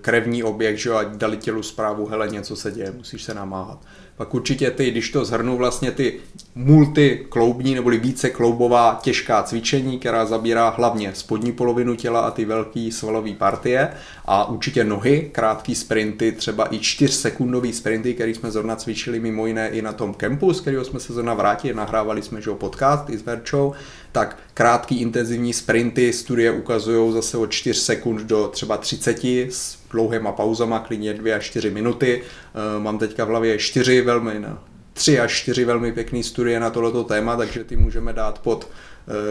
krevní 0.00 0.42
oběh, 0.44 0.78
že 0.78 0.90
a 0.90 1.02
dali 1.02 1.36
tělu 1.36 1.62
zprávu, 1.62 2.06
hele, 2.06 2.28
něco 2.28 2.56
se 2.56 2.70
děje, 2.70 2.92
musíš 2.96 3.22
se 3.22 3.34
namáhat. 3.34 3.78
Pak 4.16 4.34
určitě 4.34 4.70
ty, 4.70 4.90
když 4.90 5.10
to 5.10 5.24
zhrnu, 5.24 5.56
vlastně 5.56 5.90
ty 5.90 6.20
multikloubní 6.54 7.74
neboli 7.74 7.98
více 7.98 8.30
kloubová 8.30 9.00
těžká 9.02 9.42
cvičení, 9.42 9.98
která 9.98 10.26
zabírá 10.26 10.68
hlavně 10.68 11.12
spodní 11.14 11.52
polovinu 11.52 11.96
těla 11.96 12.20
a 12.20 12.30
ty 12.30 12.44
velký 12.44 12.92
svalové 12.92 13.32
partie 13.34 13.88
a 14.24 14.48
určitě 14.48 14.84
nohy, 14.84 15.30
krátký 15.32 15.74
sprinty, 15.74 16.32
třeba 16.32 16.74
i 16.74 16.78
4 16.78 17.12
sekundový 17.12 17.72
sprinty, 17.72 18.14
který 18.14 18.34
jsme 18.34 18.50
zrovna 18.50 18.76
cvičili 18.76 19.20
mimo 19.20 19.46
jiné 19.46 19.68
i 19.68 19.82
na 19.82 19.92
tom 19.92 20.14
kempu, 20.14 20.52
z 20.52 20.60
kterého 20.60 20.84
jsme 20.84 21.00
se 21.00 21.12
zrovna 21.12 21.34
vrátili, 21.34 21.74
nahrávali 21.74 22.22
jsme 22.22 22.40
že 22.40 22.50
podcast 22.50 23.10
i 23.10 23.18
s 23.18 23.22
Verčou, 23.22 23.72
tak 24.12 24.38
krátký 24.54 25.00
intenzivní 25.00 25.52
sprinty 25.52 26.12
studie 26.12 26.52
ukazují 26.52 27.12
zase 27.12 27.36
od 27.36 27.50
4 27.50 27.80
sekund 27.80 28.20
do 28.20 28.48
třeba 28.48 28.76
30 28.76 29.24
s 29.24 29.78
dlouhýma 29.90 30.32
pauzama, 30.32 30.78
klidně 30.78 31.14
2 31.14 31.36
až 31.36 31.44
4 31.44 31.70
minuty. 31.70 32.22
Eh, 32.22 32.80
mám 32.80 32.98
teďka 32.98 33.24
v 33.24 33.28
hlavě 33.28 33.58
4 33.58 34.00
velmi, 34.00 34.40
no, 34.40 34.58
3 34.92 35.20
až 35.20 35.32
4 35.32 35.64
velmi 35.64 35.92
pěkné 35.92 36.22
studie 36.22 36.60
na 36.60 36.70
tohleto 36.70 37.04
téma, 37.04 37.36
takže 37.36 37.64
ty 37.64 37.76
můžeme 37.76 38.12
dát 38.12 38.38
pod 38.38 38.68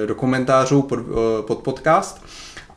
eh, 0.03 0.07
do 0.07 0.15
komentářů, 0.15 0.81
pod, 0.81 0.99
eh, 0.99 1.41
pod 1.41 1.57
podcast. 1.57 2.25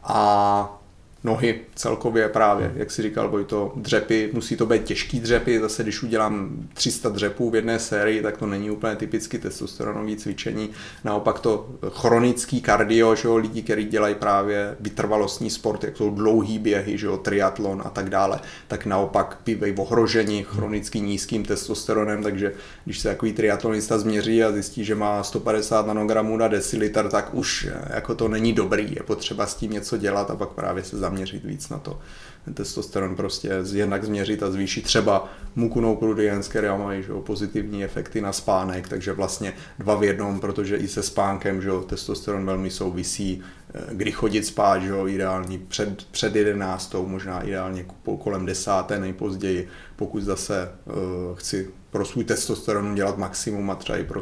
A 0.05 0.84
nohy 1.25 1.61
celkově 1.75 2.29
právě, 2.29 2.73
jak 2.77 2.91
si 2.91 3.03
říkal 3.03 3.29
Vojto, 3.29 3.73
dřepy, 3.77 4.31
musí 4.33 4.57
to 4.57 4.67
být 4.67 4.85
těžký 4.85 5.21
dřepy, 5.21 5.61
zase 5.61 5.83
když 5.83 6.03
udělám 6.03 6.69
300 6.75 7.09
dřepů 7.09 7.51
v 7.51 7.55
jedné 7.55 7.79
sérii, 7.79 8.23
tak 8.23 8.37
to 8.37 8.47
není 8.47 8.71
úplně 8.71 8.97
typicky 8.97 9.39
testosteronový 9.39 10.17
cvičení, 10.17 10.71
naopak 11.05 11.39
to 11.39 11.69
chronický 11.89 12.61
kardio, 12.61 13.15
že 13.15 13.29
jo, 13.29 13.37
lidi, 13.37 13.63
kteří 13.63 13.85
dělají 13.85 14.15
právě 14.15 14.77
vytrvalostní 14.81 15.51
sport, 15.51 15.85
jak 15.85 15.97
jsou 15.97 16.11
dlouhý 16.11 16.59
běhy, 16.59 16.99
že 16.99 17.07
jo, 17.07 17.17
triatlon 17.17 17.83
a 17.85 17.91
tak 17.91 18.11
dále, 18.11 18.41
tak 18.69 18.87
naopak 18.87 19.39
bývají 19.47 19.75
ohroženi 19.77 20.45
chronicky 20.49 21.01
nízkým 21.01 21.45
testosteronem, 21.45 22.23
takže 22.23 22.53
když 22.85 22.99
se 22.99 23.09
takový 23.09 23.33
triatlonista 23.33 23.99
změří 23.99 24.45
a 24.45 24.53
zjistí, 24.53 24.85
že 24.85 24.95
má 24.95 25.23
150 25.23 25.87
nanogramů 25.87 26.37
na 26.37 26.49
decilitr, 26.49 27.09
tak 27.09 27.35
už 27.35 27.69
jako 27.91 28.15
to 28.15 28.29
není 28.29 28.53
dobrý, 28.53 28.95
je 28.95 29.03
potřeba 29.03 29.47
s 29.47 29.55
tím 29.55 29.71
něco 29.71 29.97
dělat 29.97 30.31
a 30.31 30.37
pak 30.37 30.49
právě 30.49 30.85
se 30.85 30.99
zaměřit 30.99 31.14
zaměřit 31.15 31.45
víc 31.45 31.69
na 31.69 31.79
to. 31.79 31.99
Testosteron 32.55 33.17
prostě 33.17 33.51
jednak 33.73 34.05
změřit 34.05 34.43
a 34.43 34.51
zvýšit 34.51 34.85
třeba 34.85 35.29
mukunou 35.57 35.97
prudiens, 35.97 36.49
které 36.49 36.79
mají 36.79 37.03
že, 37.03 37.13
pozitivní 37.21 37.85
efekty 37.85 38.21
na 38.21 38.33
spánek, 38.33 38.89
takže 38.89 39.13
vlastně 39.13 39.53
dva 39.79 39.95
v 39.95 40.05
jednom, 40.05 40.41
protože 40.41 40.77
i 40.77 40.89
se 40.89 41.03
spánkem 41.03 41.63
že, 41.63 41.71
testosteron 41.87 42.47
velmi 42.47 42.71
souvisí, 42.71 43.43
eh, 43.75 43.81
kdy 43.93 44.13
chodit 44.13 44.47
spát, 44.47 44.83
že, 44.83 44.93
ideální 45.07 45.59
před, 45.59 46.05
před 46.11 46.37
jedenáctou, 46.37 47.07
možná 47.07 47.41
ideálně 47.41 47.87
kolem 48.19 48.47
desáté 48.47 48.99
nejpozději, 48.99 49.69
pokud 49.97 50.23
zase 50.23 50.69
uh, 50.87 50.95
chci 51.39 51.71
pro 51.91 52.05
svůj 52.05 52.25
testosteron 52.25 52.95
dělat 52.95 53.19
maximum 53.19 53.71
a 53.71 53.75
třeba 53.75 53.99
i 53.99 54.05
pro 54.05 54.21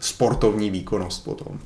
sportovní 0.00 0.70
výkonnost 0.70 1.24
potom. 1.24 1.58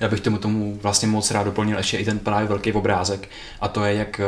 Já 0.00 0.08
bych 0.08 0.20
tomu 0.20 0.38
tomu 0.38 0.78
vlastně 0.82 1.08
moc 1.08 1.30
rád 1.30 1.42
doplnil 1.42 1.78
ještě 1.78 1.96
i 1.96 2.04
ten 2.04 2.18
právě 2.18 2.48
velký 2.48 2.72
obrázek 2.72 3.28
a 3.60 3.68
to 3.68 3.84
je 3.84 3.94
jak 3.94 4.20
eh, 4.20 4.24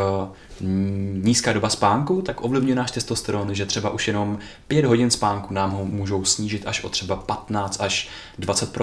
nízká 1.23 1.53
doba 1.53 1.69
spánku, 1.69 2.23
tak 2.23 2.45
ovlivňuje 2.45 2.75
náš 2.75 2.91
testosteron, 2.91 3.55
že 3.55 3.67
třeba 3.67 3.91
už 3.91 4.09
jenom 4.09 4.39
5 4.69 4.85
hodin 4.85 5.11
spánku 5.11 5.55
nám 5.55 5.71
ho 5.71 5.85
můžou 5.85 6.25
snížit 6.25 6.62
až 6.67 6.85
o 6.85 6.89
třeba 6.89 7.17
15 7.17 7.81
až 7.81 8.09
20 8.39 8.79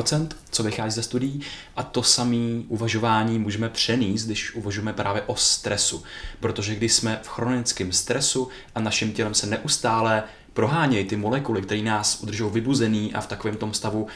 co 0.49 0.63
vychází 0.63 0.95
ze 0.95 1.03
studií. 1.03 1.41
A 1.75 1.83
to 1.83 2.03
samé 2.03 2.61
uvažování 2.67 3.39
můžeme 3.39 3.69
přenést, 3.69 4.25
když 4.25 4.55
uvažujeme 4.55 4.93
právě 4.93 5.21
o 5.21 5.35
stresu. 5.35 6.03
Protože 6.39 6.75
když 6.75 6.93
jsme 6.93 7.19
v 7.23 7.27
chronickém 7.27 7.91
stresu 7.91 8.47
a 8.75 8.79
naším 8.79 9.11
tělem 9.11 9.33
se 9.33 9.47
neustále 9.47 10.23
prohánějí 10.57 11.05
ty 11.05 11.15
molekuly, 11.15 11.61
které 11.61 11.81
nás 11.81 12.19
udržou 12.23 12.49
vybuzený 12.49 13.13
a 13.13 13.21
v 13.21 13.27
takovém 13.27 13.55
tom 13.55 13.73
stavu 13.73 14.01
uh, 14.03 14.09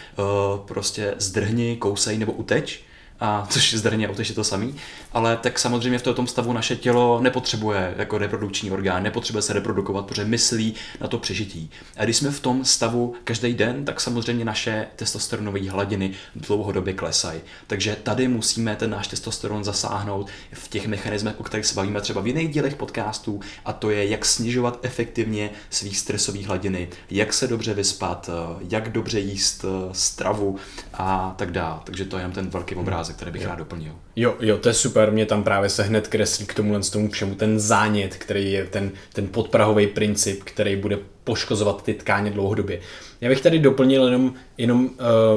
prostě 0.65 1.15
zdrhni, 1.17 1.77
kousej 1.77 2.17
nebo 2.17 2.31
uteč, 2.31 2.83
a 3.21 3.47
což 3.49 3.73
zdrně 3.73 4.07
a 4.07 4.11
je 4.19 4.35
to 4.35 4.43
samý, 4.43 4.75
ale 5.13 5.37
tak 5.37 5.59
samozřejmě 5.59 5.99
v 5.99 6.01
tom 6.01 6.27
stavu 6.27 6.53
naše 6.53 6.75
tělo 6.75 7.19
nepotřebuje 7.21 7.93
jako 7.97 8.17
reprodukční 8.17 8.71
orgán, 8.71 9.03
nepotřebuje 9.03 9.41
se 9.41 9.53
reprodukovat, 9.53 10.05
protože 10.05 10.25
myslí 10.25 10.73
na 11.01 11.07
to 11.07 11.17
přežití. 11.17 11.71
A 11.97 12.03
když 12.03 12.17
jsme 12.17 12.31
v 12.31 12.39
tom 12.39 12.65
stavu 12.65 13.15
každý 13.23 13.53
den, 13.53 13.85
tak 13.85 14.01
samozřejmě 14.01 14.45
naše 14.45 14.87
testosteronové 14.95 15.69
hladiny 15.69 16.11
dlouhodobě 16.35 16.93
klesají. 16.93 17.41
Takže 17.67 17.97
tady 18.03 18.27
musíme 18.27 18.75
ten 18.75 18.89
náš 18.89 19.07
testosteron 19.07 19.63
zasáhnout 19.63 20.29
v 20.53 20.67
těch 20.67 20.87
mechanismech, 20.87 21.39
o 21.39 21.43
kterých 21.43 21.65
se 21.65 21.75
bavíme 21.75 22.01
třeba 22.01 22.21
v 22.21 22.27
jiných 22.27 22.49
dílech 22.49 22.75
podcastů, 22.75 23.39
a 23.65 23.73
to 23.73 23.89
je, 23.89 24.07
jak 24.07 24.25
snižovat 24.25 24.79
efektivně 24.81 25.49
svých 25.69 25.97
stresové 25.97 26.45
hladiny, 26.45 26.89
jak 27.09 27.33
se 27.33 27.47
dobře 27.47 27.73
vyspat, 27.73 28.29
jak 28.69 28.91
dobře 28.91 29.19
jíst 29.19 29.65
eh, 29.65 29.89
stravu 29.91 30.55
a 30.93 31.33
tak 31.37 31.51
dále. 31.51 31.79
Takže 31.83 32.05
to 32.05 32.17
je 32.17 32.23
jen 32.23 32.31
ten 32.31 32.49
velký 32.49 32.75
obrázek 32.75 33.10
fáze, 33.11 33.15
které 33.15 33.31
bych 33.31 33.41
jo. 33.41 33.49
rád 33.49 33.57
doplnil. 33.57 33.93
Jo, 34.15 34.35
jo, 34.39 34.57
to 34.57 34.69
je 34.69 34.73
super, 34.73 35.11
mě 35.11 35.25
tam 35.25 35.43
právě 35.43 35.69
se 35.69 35.83
hned 35.83 36.07
kreslí 36.07 36.45
k 36.45 36.53
tomu, 36.53 36.79
tomu 36.91 37.09
všemu 37.09 37.35
ten 37.35 37.59
zánět, 37.59 38.15
který 38.15 38.51
je 38.51 38.65
ten, 38.65 38.91
ten 39.13 39.27
podprahový 39.27 39.87
princip, 39.87 40.43
který 40.43 40.75
bude 40.75 40.97
poškozovat 41.23 41.83
ty 41.83 41.93
tkáně 41.93 42.31
dlouhodobě. 42.31 42.79
Já 43.21 43.29
bych 43.29 43.41
tady 43.41 43.59
doplnil 43.59 44.05
jenom, 44.05 44.33
jenom 44.57 44.85
uh, 44.85 44.91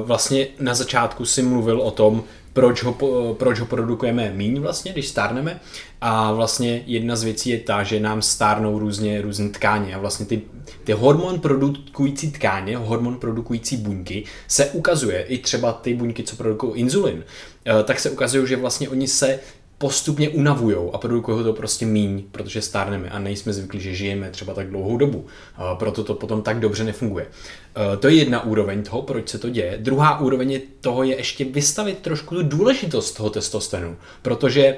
vlastně 0.06 0.46
na 0.60 0.74
začátku 0.74 1.24
si 1.24 1.42
mluvil 1.42 1.80
o 1.80 1.90
tom, 1.90 2.24
proč 2.54 2.82
ho, 2.82 2.96
proč 3.38 3.60
ho 3.60 3.66
produkujeme 3.66 4.32
míň 4.34 4.60
vlastně, 4.60 4.92
když 4.92 5.08
stárneme. 5.08 5.60
A 6.00 6.32
vlastně 6.32 6.82
jedna 6.86 7.16
z 7.16 7.22
věcí 7.22 7.50
je 7.50 7.58
ta, 7.58 7.82
že 7.82 8.00
nám 8.00 8.22
stárnou 8.22 8.78
různě 8.78 9.22
různé 9.22 9.48
tkáně 9.48 9.94
a 9.94 9.98
vlastně 9.98 10.26
ty, 10.26 10.42
ty 10.84 10.92
hormon 10.92 11.40
produkující 11.40 12.30
tkáně, 12.30 12.76
hormon 12.76 13.16
produkující 13.16 13.76
buňky 13.76 14.24
se 14.48 14.66
ukazuje, 14.66 15.22
i 15.22 15.38
třeba 15.38 15.72
ty 15.72 15.94
buňky, 15.94 16.22
co 16.22 16.36
produkují 16.36 16.72
inzulin, 16.74 17.24
eh, 17.66 17.82
tak 17.82 18.00
se 18.00 18.10
ukazuje, 18.10 18.46
že 18.46 18.56
vlastně 18.56 18.88
oni 18.88 19.08
se 19.08 19.40
postupně 19.78 20.28
unavujou 20.28 20.94
a 20.94 20.98
produkují 20.98 21.44
to 21.44 21.52
prostě 21.52 21.86
míň, 21.86 22.22
protože 22.32 22.62
stárneme 22.62 23.08
a 23.10 23.18
nejsme 23.18 23.52
zvyklí, 23.52 23.80
že 23.80 23.94
žijeme 23.94 24.30
třeba 24.30 24.54
tak 24.54 24.70
dlouhou 24.70 24.96
dobu. 24.96 25.26
Proto 25.78 26.04
to 26.04 26.14
potom 26.14 26.42
tak 26.42 26.60
dobře 26.60 26.84
nefunguje. 26.84 27.26
E, 27.26 27.96
to 27.96 28.08
je 28.08 28.14
jedna 28.14 28.44
úroveň 28.44 28.82
toho, 28.82 29.02
proč 29.02 29.28
se 29.28 29.38
to 29.38 29.50
děje. 29.50 29.78
Druhá 29.80 30.20
úroveň 30.20 30.50
je 30.50 30.60
toho 30.80 31.02
je 31.02 31.16
ještě 31.16 31.44
vystavit 31.44 31.98
trošku 31.98 32.34
tu 32.34 32.42
důležitost 32.42 33.12
toho 33.12 33.30
testosteronu, 33.30 33.96
protože 34.22 34.62
e, 34.66 34.76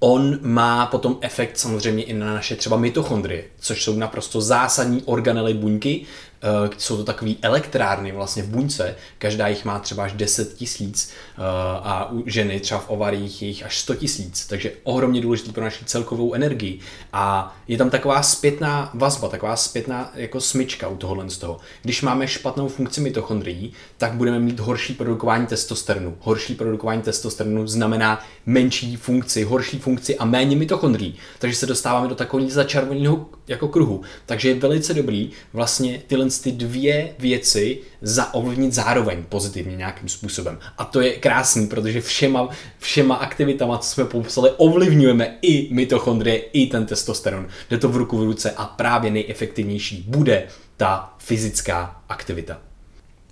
on 0.00 0.38
má 0.42 0.86
potom 0.86 1.18
efekt 1.20 1.58
samozřejmě 1.58 2.04
i 2.04 2.12
na 2.12 2.34
naše 2.34 2.56
třeba 2.56 2.76
mitochondrie, 2.76 3.44
což 3.60 3.84
jsou 3.84 3.96
naprosto 3.96 4.40
zásadní 4.40 5.02
organely 5.02 5.54
buňky, 5.54 6.06
Eh, 6.35 6.35
jsou 6.78 6.96
to 6.96 7.04
takové 7.04 7.30
elektrárny 7.42 8.12
vlastně 8.12 8.42
v 8.42 8.48
buňce, 8.48 8.96
každá 9.18 9.48
jich 9.48 9.64
má 9.64 9.78
třeba 9.78 10.04
až 10.04 10.12
10 10.12 10.54
tisíc 10.54 11.10
eh, 11.10 11.42
a 11.82 12.10
u 12.12 12.22
ženy 12.26 12.60
třeba 12.60 12.80
v 12.80 12.90
ovarích 12.90 13.42
jich 13.42 13.64
až 13.64 13.78
100 13.78 13.94
tisíc, 13.94 14.46
takže 14.46 14.72
ohromně 14.82 15.20
důležitý 15.20 15.52
pro 15.52 15.64
naši 15.64 15.84
celkovou 15.84 16.34
energii. 16.34 16.80
A 17.12 17.56
je 17.68 17.78
tam 17.78 17.90
taková 17.90 18.22
zpětná 18.22 18.90
vazba, 18.94 19.28
taková 19.28 19.56
zpětná 19.56 20.12
jako 20.14 20.40
smyčka 20.40 20.88
u 20.88 20.96
tohohle 20.96 21.30
z 21.30 21.38
toho. 21.38 21.58
Když 21.82 22.02
máme 22.02 22.28
špatnou 22.28 22.68
funkci 22.68 23.00
mitochondrií, 23.00 23.72
tak 23.98 24.12
budeme 24.12 24.38
mít 24.38 24.60
horší 24.60 24.94
produkování 24.94 25.46
testosteronu. 25.46 26.16
Horší 26.20 26.54
produkování 26.54 27.02
testosteronu 27.02 27.66
znamená 27.66 28.24
menší 28.46 28.96
funkci, 28.96 29.44
horší 29.44 29.78
funkci 29.78 30.18
a 30.18 30.24
méně 30.24 30.56
mitochondrií. 30.56 31.14
Takže 31.38 31.56
se 31.56 31.66
dostáváme 31.66 32.08
do 32.08 32.14
takového 32.14 32.50
začarveného 32.50 33.26
jako 33.48 33.68
kruhu. 33.68 34.02
Takže 34.26 34.48
je 34.48 34.54
velice 34.54 34.94
dobrý 34.94 35.30
vlastně 35.52 36.02
tyhle 36.06 36.30
ty 36.38 36.52
dvě 36.52 37.14
věci 37.18 37.78
zaovlivnit 38.02 38.72
zároveň 38.72 39.24
pozitivně 39.28 39.76
nějakým 39.76 40.08
způsobem. 40.08 40.58
A 40.78 40.84
to 40.84 41.00
je 41.00 41.16
krásný, 41.16 41.66
protože 41.66 42.00
všema, 42.00 42.48
všema 42.78 43.14
aktivitama, 43.14 43.78
co 43.78 43.88
jsme 43.88 44.04
popsali, 44.04 44.50
ovlivňujeme 44.56 45.36
i 45.42 45.74
mitochondrie, 45.74 46.36
i 46.36 46.66
ten 46.66 46.86
testosteron. 46.86 47.48
Jde 47.70 47.78
to 47.78 47.88
v 47.88 47.96
ruku 47.96 48.18
v 48.18 48.24
ruce 48.24 48.50
a 48.50 48.64
právě 48.64 49.10
nejefektivnější 49.10 50.04
bude 50.08 50.46
ta 50.76 51.14
fyzická 51.18 52.02
aktivita. 52.08 52.58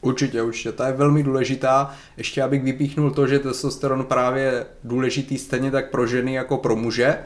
Určitě, 0.00 0.42
určitě. 0.42 0.72
Ta 0.72 0.86
je 0.86 0.92
velmi 0.92 1.22
důležitá. 1.22 1.94
Ještě 2.16 2.42
abych 2.42 2.62
vypíchnul 2.62 3.10
to, 3.10 3.26
že 3.26 3.38
testosteron 3.38 4.04
právě 4.04 4.66
důležitý 4.84 5.38
stejně 5.38 5.70
tak 5.70 5.90
pro 5.90 6.06
ženy 6.06 6.34
jako 6.34 6.56
pro 6.56 6.76
muže 6.76 7.18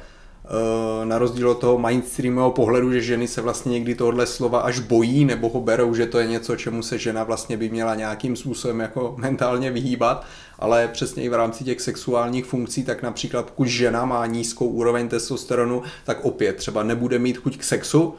na 1.04 1.18
rozdíl 1.18 1.50
od 1.50 1.58
toho 1.58 1.78
mainstreamového 1.78 2.50
pohledu, 2.50 2.92
že 2.92 3.00
ženy 3.00 3.28
se 3.28 3.40
vlastně 3.40 3.72
někdy 3.72 3.94
tohle 3.94 4.26
slova 4.26 4.60
až 4.60 4.78
bojí 4.78 5.24
nebo 5.24 5.48
ho 5.48 5.60
berou, 5.60 5.94
že 5.94 6.06
to 6.06 6.18
je 6.18 6.26
něco, 6.26 6.56
čemu 6.56 6.82
se 6.82 6.98
žena 6.98 7.24
vlastně 7.24 7.56
by 7.56 7.68
měla 7.68 7.94
nějakým 7.94 8.36
způsobem 8.36 8.80
jako 8.80 9.14
mentálně 9.18 9.70
vyhýbat, 9.70 10.26
ale 10.58 10.88
přesně 10.88 11.22
i 11.22 11.28
v 11.28 11.34
rámci 11.34 11.64
těch 11.64 11.80
sexuálních 11.80 12.44
funkcí, 12.44 12.84
tak 12.84 13.02
například 13.02 13.46
pokud 13.46 13.66
žena 13.66 14.04
má 14.04 14.26
nízkou 14.26 14.66
úroveň 14.68 15.08
testosteronu, 15.08 15.82
tak 16.04 16.24
opět 16.24 16.56
třeba 16.56 16.82
nebude 16.82 17.18
mít 17.18 17.38
chuť 17.38 17.58
k 17.58 17.64
sexu, 17.64 18.14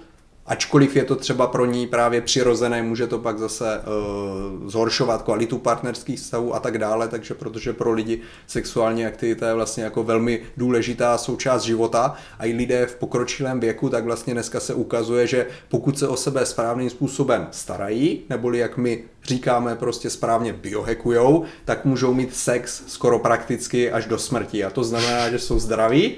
ačkoliv 0.49 0.95
je 0.95 1.05
to 1.05 1.15
třeba 1.15 1.47
pro 1.47 1.65
ní 1.65 1.87
právě 1.87 2.21
přirozené, 2.21 2.83
může 2.83 3.07
to 3.07 3.19
pak 3.19 3.39
zase 3.39 3.79
uh, 3.79 4.69
zhoršovat 4.69 5.21
kvalitu 5.21 5.57
partnerských 5.57 6.19
vztahů 6.19 6.55
a 6.55 6.59
tak 6.59 6.77
dále, 6.77 7.07
takže 7.07 7.33
protože 7.33 7.73
pro 7.73 7.91
lidi 7.91 8.21
sexuální 8.47 9.05
aktivita 9.05 9.47
je 9.47 9.53
vlastně 9.53 9.83
jako 9.83 10.03
velmi 10.03 10.41
důležitá 10.57 11.17
součást 11.17 11.63
života 11.63 12.15
a 12.39 12.45
i 12.45 12.53
lidé 12.53 12.85
v 12.85 12.95
pokročilém 12.95 13.59
věku, 13.59 13.89
tak 13.89 14.03
vlastně 14.03 14.33
dneska 14.33 14.59
se 14.59 14.73
ukazuje, 14.73 15.27
že 15.27 15.47
pokud 15.69 15.99
se 15.99 16.07
o 16.07 16.15
sebe 16.15 16.45
správným 16.45 16.89
způsobem 16.89 17.47
starají, 17.51 18.21
neboli 18.29 18.57
jak 18.57 18.77
my 18.77 19.03
říkáme 19.23 19.75
prostě 19.75 20.09
správně 20.09 20.53
biohekujou, 20.53 21.43
tak 21.65 21.85
můžou 21.85 22.13
mít 22.13 22.35
sex 22.35 22.83
skoro 22.87 23.19
prakticky 23.19 23.91
až 23.91 24.05
do 24.05 24.17
smrti. 24.17 24.63
A 24.63 24.69
to 24.69 24.83
znamená, 24.83 25.29
že 25.29 25.39
jsou 25.39 25.59
zdraví 25.59 26.15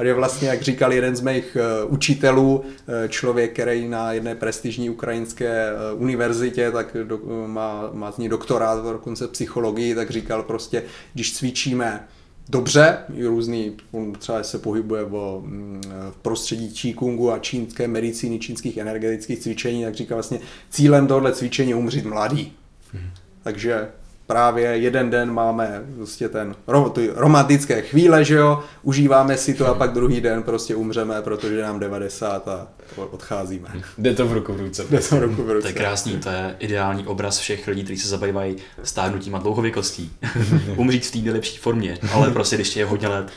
a 0.00 0.02
je 0.02 0.14
vlastně, 0.14 0.48
jak 0.48 0.62
říkal 0.62 0.92
jeden 0.92 1.16
z 1.16 1.20
mých 1.20 1.56
eh, 1.56 1.84
učitelů, 1.84 2.64
eh, 2.64 3.08
člověk, 3.08 3.52
který 3.52 3.88
na 3.88 4.12
jedné 4.12 4.34
prestižní 4.34 4.90
ukrajinské 4.90 5.70
eh, 5.70 5.92
univerzitě, 5.94 6.70
tak 6.70 6.96
do, 7.04 7.18
má, 7.46 7.90
má 7.92 8.12
z 8.12 8.18
ní 8.18 8.28
doktorát 8.28 8.84
dokonce 8.84 9.28
psychologii, 9.28 9.94
tak 9.94 10.10
říkal 10.10 10.42
prostě, 10.42 10.82
když 11.14 11.34
cvičíme 11.34 12.08
dobře, 12.48 12.98
i 13.16 13.26
různý, 13.26 13.76
on 13.92 14.12
třeba 14.12 14.42
se 14.42 14.58
pohybuje 14.58 15.04
v, 15.04 15.40
mm, 15.44 15.80
v 16.10 16.16
prostředí 16.22 16.74
Qigongу 16.74 17.32
a 17.32 17.38
čínské 17.38 17.88
medicíny, 17.88 18.38
čínských 18.38 18.76
energetických 18.76 19.38
cvičení, 19.38 19.84
tak 19.84 19.94
říká 19.94 20.14
vlastně 20.14 20.40
cílem 20.70 21.06
tohle 21.06 21.32
cvičení 21.32 21.74
umřít 21.74 22.04
mladý. 22.04 22.52
Hmm. 22.92 23.10
Takže 23.42 23.88
právě 24.30 24.66
jeden 24.76 25.10
den 25.10 25.32
máme 25.32 25.82
prostě 25.96 26.28
ten 26.28 26.54
ty 26.92 27.10
romantické 27.14 27.82
chvíle, 27.82 28.24
že 28.24 28.34
jo, 28.34 28.62
užíváme 28.82 29.36
si 29.36 29.54
to 29.54 29.66
a 29.66 29.74
pak 29.74 29.92
druhý 29.92 30.20
den 30.20 30.42
prostě 30.42 30.74
umřeme, 30.74 31.22
protože 31.22 31.62
nám 31.62 31.80
90 31.80 32.48
a 32.48 32.68
odcházíme. 32.96 33.68
Jde 33.98 34.14
to 34.14 34.26
v 34.26 34.32
ruku 34.32 34.52
v 34.52 34.60
ruce. 34.60 34.84
Jde 34.90 35.00
to 35.00 35.16
v 35.16 35.22
ruku 35.22 35.42
v 35.42 35.50
ruce. 35.50 35.62
To 35.62 35.68
je 35.68 35.74
krásný, 35.74 36.18
to 36.18 36.28
je 36.28 36.56
ideální 36.58 37.06
obraz 37.06 37.38
všech 37.38 37.66
lidí, 37.66 37.84
kteří 37.84 38.00
se 38.00 38.08
zabývají 38.08 38.56
stárnutím 38.82 39.34
a 39.34 39.38
dlouhověkostí. 39.38 40.12
Umřít 40.76 41.06
v 41.06 41.10
té 41.10 41.18
nejlepší 41.18 41.58
formě, 41.58 41.98
ale 42.12 42.30
prostě 42.30 42.56
když 42.56 42.76
je 42.76 42.86
hodně 42.86 43.08
let. 43.08 43.30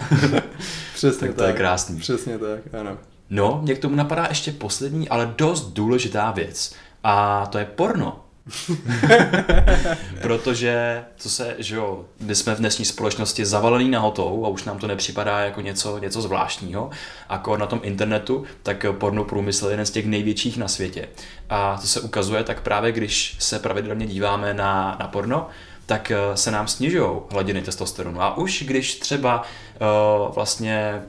Přesně 0.94 1.28
tak. 1.28 1.38
To 1.38 1.44
je 1.44 1.54
krásný. 1.54 2.00
Přesně 2.00 2.38
tak, 2.38 2.80
ano. 2.80 2.98
No, 3.30 3.60
mě 3.64 3.76
k 3.76 3.80
tomu 3.80 3.96
napadá 3.96 4.26
ještě 4.30 4.52
poslední, 4.52 5.10
ale 5.10 5.34
dost 5.38 5.74
důležitá 5.74 6.32
věc. 6.32 6.74
A 7.04 7.46
to 7.46 7.58
je 7.58 7.66
porno. 7.66 8.23
Protože, 10.22 11.04
co 11.18 11.30
se, 11.30 11.56
že 11.60 11.76
jo, 11.76 12.06
my 12.20 12.36
jsme 12.36 12.56
v 12.56 12.60
dnešní 12.60 12.86
společnosti 12.86 13.46
zavalený 13.46 13.90
nahotou 13.90 14.46
a 14.46 14.50
už 14.50 14.64
nám 14.64 14.80
to 14.80 14.88
nepřipadá 14.88 15.40
jako 15.40 15.62
něco, 15.62 15.98
něco 15.98 16.22
zvláštního. 16.22 16.90
A 17.30 17.44
na 17.58 17.66
tom 17.66 17.80
internetu, 17.84 18.44
tak 18.64 18.86
porno 18.92 19.24
průmysl 19.24 19.66
je 19.66 19.72
jeden 19.72 19.86
z 19.86 19.92
těch 19.92 20.06
největších 20.06 20.58
na 20.58 20.68
světě. 20.68 21.10
A 21.50 21.78
co 21.78 21.88
se 21.88 22.02
ukazuje, 22.02 22.44
tak 22.44 22.62
právě 22.62 22.92
když 22.92 23.36
se 23.40 23.60
pravidelně 23.60 24.08
díváme 24.08 24.54
na, 24.54 24.98
na 25.00 25.08
porno, 25.08 25.48
tak 25.86 26.12
eh, 26.12 26.38
se 26.38 26.52
nám 26.52 26.68
snižují 26.68 27.10
hladiny 27.32 27.62
testosteronu. 27.62 28.22
A 28.22 28.38
už 28.38 28.64
když 28.68 29.00
třeba 29.00 29.42
uh, 29.42 30.36
vlastně 30.36 31.02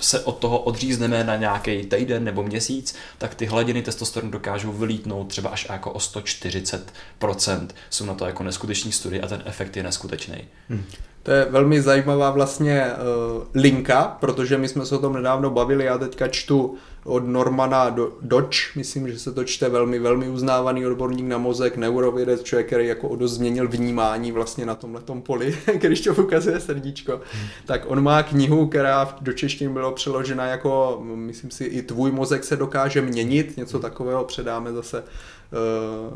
se 0.00 0.20
od 0.20 0.38
toho 0.38 0.58
odřízneme 0.58 1.24
na 1.24 1.36
nějaký 1.36 1.82
týden 1.86 2.24
nebo 2.24 2.42
měsíc, 2.42 2.94
tak 3.18 3.34
ty 3.34 3.46
hladiny 3.46 3.82
testosteronu 3.82 4.32
dokážou 4.32 4.72
vylítnout 4.72 5.28
třeba 5.28 5.50
až 5.50 5.66
jako 5.70 5.90
o 5.90 5.98
140%. 5.98 7.68
Jsou 7.90 8.04
na 8.04 8.14
to 8.14 8.26
jako 8.26 8.42
neskutečný 8.42 8.92
studie 8.92 9.22
a 9.22 9.26
ten 9.26 9.42
efekt 9.44 9.76
je 9.76 9.82
neskutečný. 9.82 10.44
Hmm. 10.68 10.84
To 11.22 11.30
je 11.30 11.44
velmi 11.44 11.82
zajímavá 11.82 12.30
vlastně 12.30 12.86
uh, 12.86 13.42
linka, 13.54 14.16
protože 14.20 14.58
my 14.58 14.68
jsme 14.68 14.86
se 14.86 14.96
o 14.96 14.98
tom 14.98 15.12
nedávno 15.12 15.50
bavili, 15.50 15.84
já 15.84 15.98
teďka 15.98 16.28
čtu 16.28 16.76
od 17.04 17.28
Normana 17.28 17.90
Do- 17.90 18.12
Doč, 18.20 18.74
myslím, 18.76 19.08
že 19.08 19.18
se 19.18 19.32
to 19.32 19.44
čte 19.44 19.68
velmi, 19.68 19.98
velmi 19.98 20.28
uznávaný 20.28 20.86
odborník 20.86 21.26
na 21.26 21.38
mozek, 21.38 21.76
neurovědec, 21.76 22.42
člověk, 22.42 22.66
který 22.66 22.86
jako 22.86 23.16
dost 23.16 23.32
změnil 23.32 23.68
vnímání 23.68 24.32
vlastně 24.32 24.66
na 24.66 24.74
tomhle 24.74 25.02
poli, 25.22 25.58
když 25.74 26.00
to 26.00 26.14
ukazuje 26.14 26.60
srdíčko. 26.60 27.12
Hmm. 27.12 27.48
Tak 27.66 27.82
on 27.86 28.02
má 28.02 28.22
knihu, 28.22 28.66
která 28.66 29.16
do 29.20 29.32
češtiny 29.32 29.72
bylo 29.72 29.92
přeložena 29.92 30.46
jako, 30.46 31.00
myslím 31.02 31.50
si, 31.50 31.64
i 31.64 31.82
tvůj 31.82 32.10
mozek 32.10 32.44
se 32.44 32.56
dokáže 32.56 33.02
měnit, 33.02 33.56
něco 33.56 33.78
takového 33.78 34.24
předáme 34.24 34.72
zase 34.72 35.02
uh, 35.02 36.14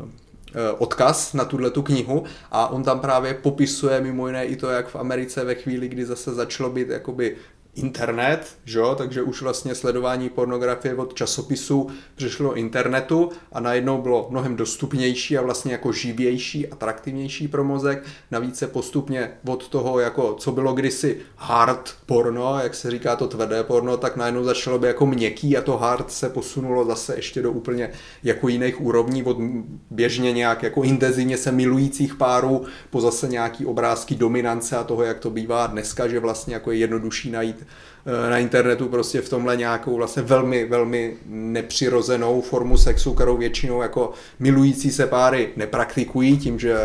odkaz 0.77 1.33
na 1.33 1.45
tuhle 1.45 1.69
tu 1.69 1.81
knihu 1.81 2.23
a 2.51 2.67
on 2.67 2.83
tam 2.83 2.99
právě 2.99 3.33
popisuje 3.33 4.01
mimo 4.01 4.27
jiné 4.27 4.45
i 4.45 4.55
to, 4.55 4.69
jak 4.69 4.87
v 4.87 4.95
Americe 4.95 5.45
ve 5.45 5.55
chvíli, 5.55 5.87
kdy 5.87 6.05
zase 6.05 6.33
začalo 6.33 6.69
být 6.69 6.89
jakoby 6.89 7.35
internet, 7.75 8.55
že 8.65 8.79
jo? 8.79 8.95
takže 8.97 9.21
už 9.21 9.41
vlastně 9.41 9.75
sledování 9.75 10.29
pornografie 10.29 10.95
od 10.95 11.13
časopisu 11.13 11.87
přešlo 12.15 12.55
internetu 12.55 13.29
a 13.51 13.59
najednou 13.59 14.01
bylo 14.01 14.27
mnohem 14.29 14.55
dostupnější 14.55 15.37
a 15.37 15.41
vlastně 15.41 15.71
jako 15.71 15.91
živější, 15.91 16.67
atraktivnější 16.67 17.47
pro 17.47 17.63
mozek. 17.63 18.03
Navíc 18.31 18.57
se 18.57 18.67
postupně 18.67 19.31
od 19.47 19.67
toho, 19.67 19.99
jako 19.99 20.33
co 20.33 20.51
bylo 20.51 20.73
kdysi 20.73 21.17
hard 21.35 21.95
porno, 22.05 22.59
jak 22.63 22.75
se 22.75 22.91
říká 22.91 23.15
to 23.15 23.27
tvrdé 23.27 23.63
porno, 23.63 23.97
tak 23.97 24.15
najednou 24.15 24.43
začalo 24.43 24.79
být 24.79 24.87
jako 24.87 25.05
měkký 25.05 25.57
a 25.57 25.61
to 25.61 25.77
hard 25.77 26.11
se 26.11 26.29
posunulo 26.29 26.85
zase 26.85 27.15
ještě 27.15 27.41
do 27.41 27.51
úplně 27.51 27.91
jako 28.23 28.47
jiných 28.47 28.81
úrovní 28.81 29.23
od 29.23 29.37
běžně 29.91 30.33
nějak 30.33 30.63
jako 30.63 30.83
intenzivně 30.83 31.37
se 31.37 31.51
milujících 31.51 32.15
párů 32.15 32.65
po 32.89 33.01
zase 33.01 33.27
nějaký 33.27 33.65
obrázky 33.65 34.15
dominance 34.15 34.77
a 34.77 34.83
toho, 34.83 35.03
jak 35.03 35.19
to 35.19 35.29
bývá 35.29 35.67
dneska, 35.67 36.07
že 36.07 36.19
vlastně 36.19 36.53
jako 36.53 36.71
je 36.71 36.77
jednodušší 36.77 37.31
najít 37.31 37.64
Eh, 38.07 38.29
na 38.29 38.37
internetu 38.37 38.89
prostě 38.89 39.21
v 39.21 39.29
tomhle 39.29 39.57
nějakou 39.57 39.95
vlastně 39.95 40.21
velmi, 40.21 40.65
velmi 40.65 41.17
nepřirozenou 41.25 42.41
formu 42.41 42.77
sexu, 42.77 43.13
kterou 43.13 43.37
většinou 43.37 43.81
jako 43.81 44.11
milující 44.39 44.91
se 44.91 45.07
páry 45.07 45.49
nepraktikují 45.55 46.37
tím, 46.37 46.59
že 46.59 46.75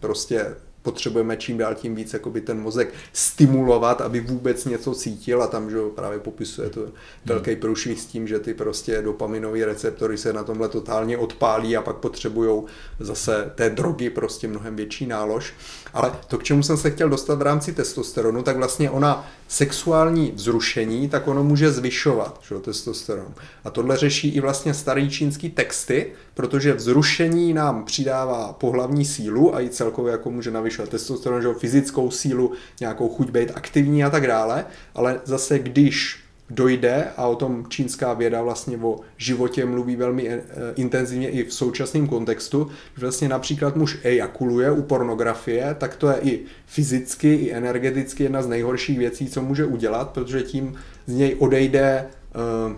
prostě 0.00 0.46
potřebujeme 0.82 1.36
čím 1.36 1.58
dál 1.58 1.74
tím 1.74 1.94
víc 1.94 2.12
jakoby 2.12 2.40
ten 2.40 2.60
mozek 2.60 2.94
stimulovat, 3.12 4.00
aby 4.00 4.20
vůbec 4.20 4.64
něco 4.64 4.94
cítil 4.94 5.42
a 5.42 5.46
tam 5.46 5.70
že 5.70 5.76
právě 5.94 6.18
popisuje 6.18 6.70
to 6.70 6.86
velký 7.24 7.56
průšvih 7.56 8.00
s 8.00 8.06
tím, 8.06 8.28
že 8.28 8.38
ty 8.38 8.54
prostě 8.54 9.02
dopaminové 9.02 9.64
receptory 9.64 10.18
se 10.18 10.32
na 10.32 10.44
tomhle 10.44 10.68
totálně 10.68 11.18
odpálí 11.18 11.76
a 11.76 11.82
pak 11.82 11.96
potřebují 11.96 12.62
zase 13.00 13.52
té 13.54 13.70
drogy 13.70 14.10
prostě 14.10 14.48
mnohem 14.48 14.76
větší 14.76 15.06
nálož. 15.06 15.54
Ale 15.92 16.12
to, 16.26 16.38
k 16.38 16.42
čemu 16.42 16.62
jsem 16.62 16.76
se 16.76 16.90
chtěl 16.90 17.08
dostat 17.08 17.38
v 17.38 17.42
rámci 17.42 17.72
testosteronu, 17.72 18.42
tak 18.42 18.56
vlastně 18.56 18.90
ona 18.90 19.26
sexuální 19.52 20.32
vzrušení, 20.34 21.08
tak 21.08 21.28
ono 21.28 21.44
může 21.44 21.72
zvyšovat 21.72 22.40
že, 22.48 22.54
testosteron. 22.54 23.34
A 23.64 23.70
tohle 23.70 23.96
řeší 23.96 24.28
i 24.28 24.40
vlastně 24.40 24.74
starý 24.74 25.10
čínský 25.10 25.50
texty, 25.50 26.12
protože 26.34 26.74
vzrušení 26.74 27.54
nám 27.54 27.84
přidává 27.84 28.52
pohlavní 28.52 29.04
sílu 29.04 29.54
a 29.54 29.60
i 29.60 29.68
celkově 29.68 30.12
jako 30.12 30.30
může 30.30 30.50
navyšovat 30.50 30.88
testosteron, 30.88 31.42
že, 31.42 31.48
fyzickou 31.58 32.10
sílu, 32.10 32.52
nějakou 32.80 33.08
chuť 33.08 33.30
být 33.30 33.52
aktivní 33.54 34.04
a 34.04 34.10
tak 34.10 34.26
dále, 34.26 34.66
ale 34.94 35.20
zase 35.24 35.58
když 35.58 36.21
dojde, 36.54 37.04
a 37.16 37.26
o 37.26 37.36
tom 37.36 37.64
čínská 37.68 38.14
věda 38.14 38.42
vlastně 38.42 38.76
o 38.76 39.00
životě 39.16 39.66
mluví 39.66 39.96
velmi 39.96 40.28
eh, 40.28 40.42
intenzivně 40.76 41.28
i 41.28 41.44
v 41.44 41.54
současném 41.54 42.06
kontextu, 42.06 42.68
že 42.96 43.00
vlastně 43.00 43.28
například 43.28 43.76
muž 43.76 43.98
ejakuluje 44.02 44.70
u 44.70 44.82
pornografie, 44.82 45.76
tak 45.78 45.96
to 45.96 46.08
je 46.08 46.16
i 46.22 46.40
fyzicky, 46.66 47.34
i 47.34 47.52
energeticky 47.52 48.22
jedna 48.22 48.42
z 48.42 48.48
nejhorších 48.48 48.98
věcí, 48.98 49.28
co 49.28 49.42
může 49.42 49.64
udělat, 49.64 50.10
protože 50.10 50.42
tím 50.42 50.74
z 51.06 51.14
něj 51.14 51.36
odejde 51.38 52.06
uh, 52.66 52.76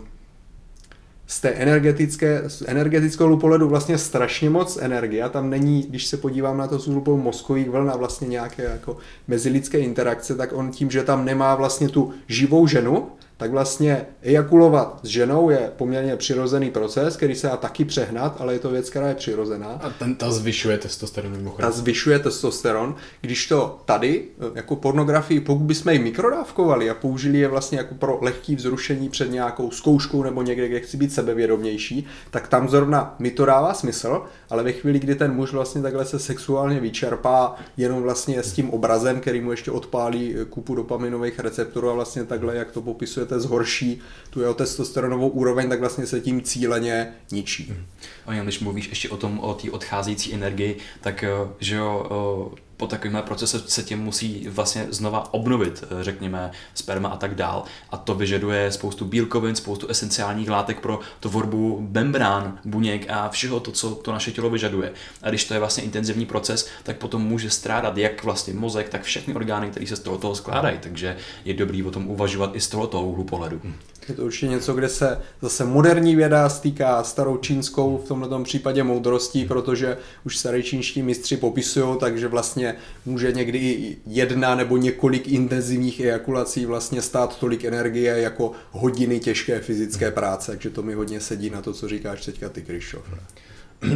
z 1.26 1.40
té 1.40 1.48
energetické, 1.48 2.42
z 2.46 2.62
energetického 2.66 3.36
pohledu 3.36 3.68
vlastně 3.68 3.98
strašně 3.98 4.50
moc 4.50 4.78
energie. 4.80 5.22
A 5.22 5.28
tam 5.28 5.50
není, 5.50 5.82
když 5.82 6.06
se 6.06 6.16
podívám 6.16 6.58
na 6.58 6.68
to 6.68 6.78
z 6.78 6.88
úhlu 6.88 7.16
mozkových 7.16 7.70
vln 7.70 7.90
a 7.90 7.96
vlastně 7.96 8.28
nějaké 8.28 8.62
jako 8.62 8.96
mezilidské 9.28 9.78
interakce, 9.78 10.34
tak 10.34 10.52
on 10.52 10.70
tím, 10.70 10.90
že 10.90 11.02
tam 11.02 11.24
nemá 11.24 11.54
vlastně 11.54 11.88
tu 11.88 12.12
živou 12.28 12.66
ženu, 12.66 13.06
tak 13.36 13.50
vlastně 13.50 14.06
ejakulovat 14.22 15.00
s 15.02 15.08
ženou 15.08 15.50
je 15.50 15.72
poměrně 15.76 16.16
přirozený 16.16 16.70
proces, 16.70 17.16
který 17.16 17.34
se 17.34 17.46
dá 17.46 17.56
taky 17.56 17.84
přehnat, 17.84 18.36
ale 18.38 18.52
je 18.52 18.58
to 18.58 18.70
věc, 18.70 18.90
která 18.90 19.08
je 19.08 19.14
přirozená. 19.14 19.66
A 19.66 19.90
ten, 19.90 20.14
ta 20.14 20.30
zvyšuje 20.30 20.78
testosteron 20.78 21.32
mimochodem. 21.32 21.70
Ta 21.70 21.76
zvyšuje 21.76 22.18
testosteron, 22.18 22.96
když 23.20 23.46
to 23.46 23.80
tady, 23.84 24.24
jako 24.54 24.76
pornografii, 24.76 25.40
pokud 25.40 25.62
bychom 25.62 25.92
ji 25.92 25.98
mikrodávkovali 25.98 26.90
a 26.90 26.94
použili 26.94 27.38
je 27.38 27.48
vlastně 27.48 27.78
jako 27.78 27.94
pro 27.94 28.18
lehký 28.22 28.56
vzrušení 28.56 29.08
před 29.08 29.30
nějakou 29.30 29.70
zkouškou 29.70 30.22
nebo 30.22 30.42
někde, 30.42 30.68
kde 30.68 30.80
chci 30.80 30.96
být 30.96 31.12
sebevědomější, 31.12 32.06
tak 32.30 32.48
tam 32.48 32.68
zrovna 32.68 33.14
mi 33.18 33.30
to 33.30 33.44
dává 33.44 33.74
smysl, 33.74 34.22
ale 34.50 34.62
ve 34.62 34.72
chvíli, 34.72 34.98
kdy 34.98 35.14
ten 35.14 35.34
muž 35.34 35.52
vlastně 35.52 35.82
takhle 35.82 36.04
se 36.04 36.18
sexuálně 36.18 36.80
vyčerpá 36.80 37.56
jenom 37.76 38.02
vlastně 38.02 38.42
s 38.42 38.52
tím 38.52 38.70
obrazem, 38.70 39.20
který 39.20 39.40
mu 39.40 39.50
ještě 39.50 39.70
odpálí 39.70 40.34
kupu 40.50 40.74
dopaminových 40.74 41.38
receptorů 41.38 41.90
a 41.90 41.94
vlastně 41.94 42.24
takhle, 42.24 42.56
jak 42.56 42.70
to 42.70 42.80
popisujete, 43.24 43.40
zhorší 43.40 44.00
tu 44.30 44.40
jeho 44.40 44.54
testosteronovou 44.54 45.28
úroveň, 45.28 45.68
tak 45.68 45.80
vlastně 45.80 46.06
se 46.06 46.20
tím 46.20 46.42
cíleně 46.42 47.14
ničí. 47.32 47.64
Hmm. 47.64 47.86
A 48.26 48.42
když 48.42 48.60
mluvíš 48.60 48.88
ještě 48.88 49.08
o 49.08 49.16
tom, 49.16 49.40
o 49.40 49.54
té 49.54 49.70
odcházející 49.70 50.34
energii, 50.34 50.78
tak 51.00 51.24
že 51.60 51.76
jo, 51.76 52.52
po 52.84 52.88
takovémhle 52.88 53.22
procese 53.22 53.62
se 53.66 53.82
tím 53.82 53.98
musí 53.98 54.46
vlastně 54.48 54.86
znova 54.90 55.34
obnovit, 55.34 55.84
eh, 55.84 56.04
řekněme, 56.04 56.50
sperma 56.74 57.08
a 57.08 57.16
tak 57.16 57.34
dál. 57.34 57.64
A 57.90 57.96
to 57.96 58.14
vyžaduje 58.14 58.72
spoustu 58.72 59.04
bílkovin, 59.04 59.56
spoustu 59.56 59.88
esenciálních 59.88 60.50
látek 60.50 60.80
pro 60.80 61.00
tvorbu 61.20 61.88
membrán, 61.90 62.58
buněk 62.64 63.10
a 63.10 63.28
všeho 63.28 63.60
to, 63.60 63.72
co 63.72 63.90
to 63.94 64.12
naše 64.12 64.32
tělo 64.32 64.50
vyžaduje. 64.50 64.92
A 65.22 65.28
když 65.28 65.44
to 65.44 65.54
je 65.54 65.60
vlastně 65.60 65.84
intenzivní 65.84 66.26
proces, 66.26 66.68
tak 66.82 66.96
potom 66.96 67.22
může 67.22 67.50
strádat 67.50 67.96
jak 67.96 68.24
vlastně 68.24 68.54
mozek, 68.54 68.88
tak 68.88 69.02
všechny 69.02 69.34
orgány, 69.34 69.70
které 69.70 69.86
se 69.86 69.96
z 69.96 70.00
toho, 70.00 70.18
toho 70.18 70.34
skládají. 70.34 70.78
Takže 70.78 71.16
je 71.44 71.54
dobrý 71.54 71.82
o 71.82 71.90
tom 71.90 72.08
uvažovat 72.08 72.56
i 72.56 72.60
z 72.60 72.68
tohoto 72.68 73.00
úhlu 73.02 73.24
pohledu. 73.24 73.60
Je 74.08 74.14
to 74.14 74.24
určitě 74.24 74.46
něco, 74.46 74.74
kde 74.74 74.88
se 74.88 75.18
zase 75.42 75.64
moderní 75.64 76.16
věda 76.16 76.48
stýká 76.48 77.04
starou 77.04 77.36
čínskou, 77.36 77.98
v 78.04 78.08
tomto 78.08 78.44
případě 78.44 78.82
moudrostí, 78.82 79.44
protože 79.44 79.96
už 80.24 80.36
starý 80.36 80.62
čínští 80.62 81.02
mistři 81.02 81.36
popisují, 81.36 81.98
takže 82.00 82.28
vlastně 82.28 82.74
může 83.06 83.32
někdy 83.32 83.58
i 83.58 83.96
jedna 84.06 84.54
nebo 84.54 84.76
několik 84.76 85.28
intenzivních 85.28 86.00
ejakulací 86.00 86.66
vlastně 86.66 87.02
stát 87.02 87.38
tolik 87.38 87.64
energie 87.64 88.18
jako 88.20 88.52
hodiny 88.70 89.20
těžké 89.20 89.60
fyzické 89.60 90.10
práce, 90.10 90.52
takže 90.52 90.70
to 90.70 90.82
mi 90.82 90.94
hodně 90.94 91.20
sedí 91.20 91.50
na 91.50 91.62
to, 91.62 91.72
co 91.72 91.88
říkáš 91.88 92.24
teďka 92.24 92.48
ty, 92.48 92.62
Krištof. 92.62 93.04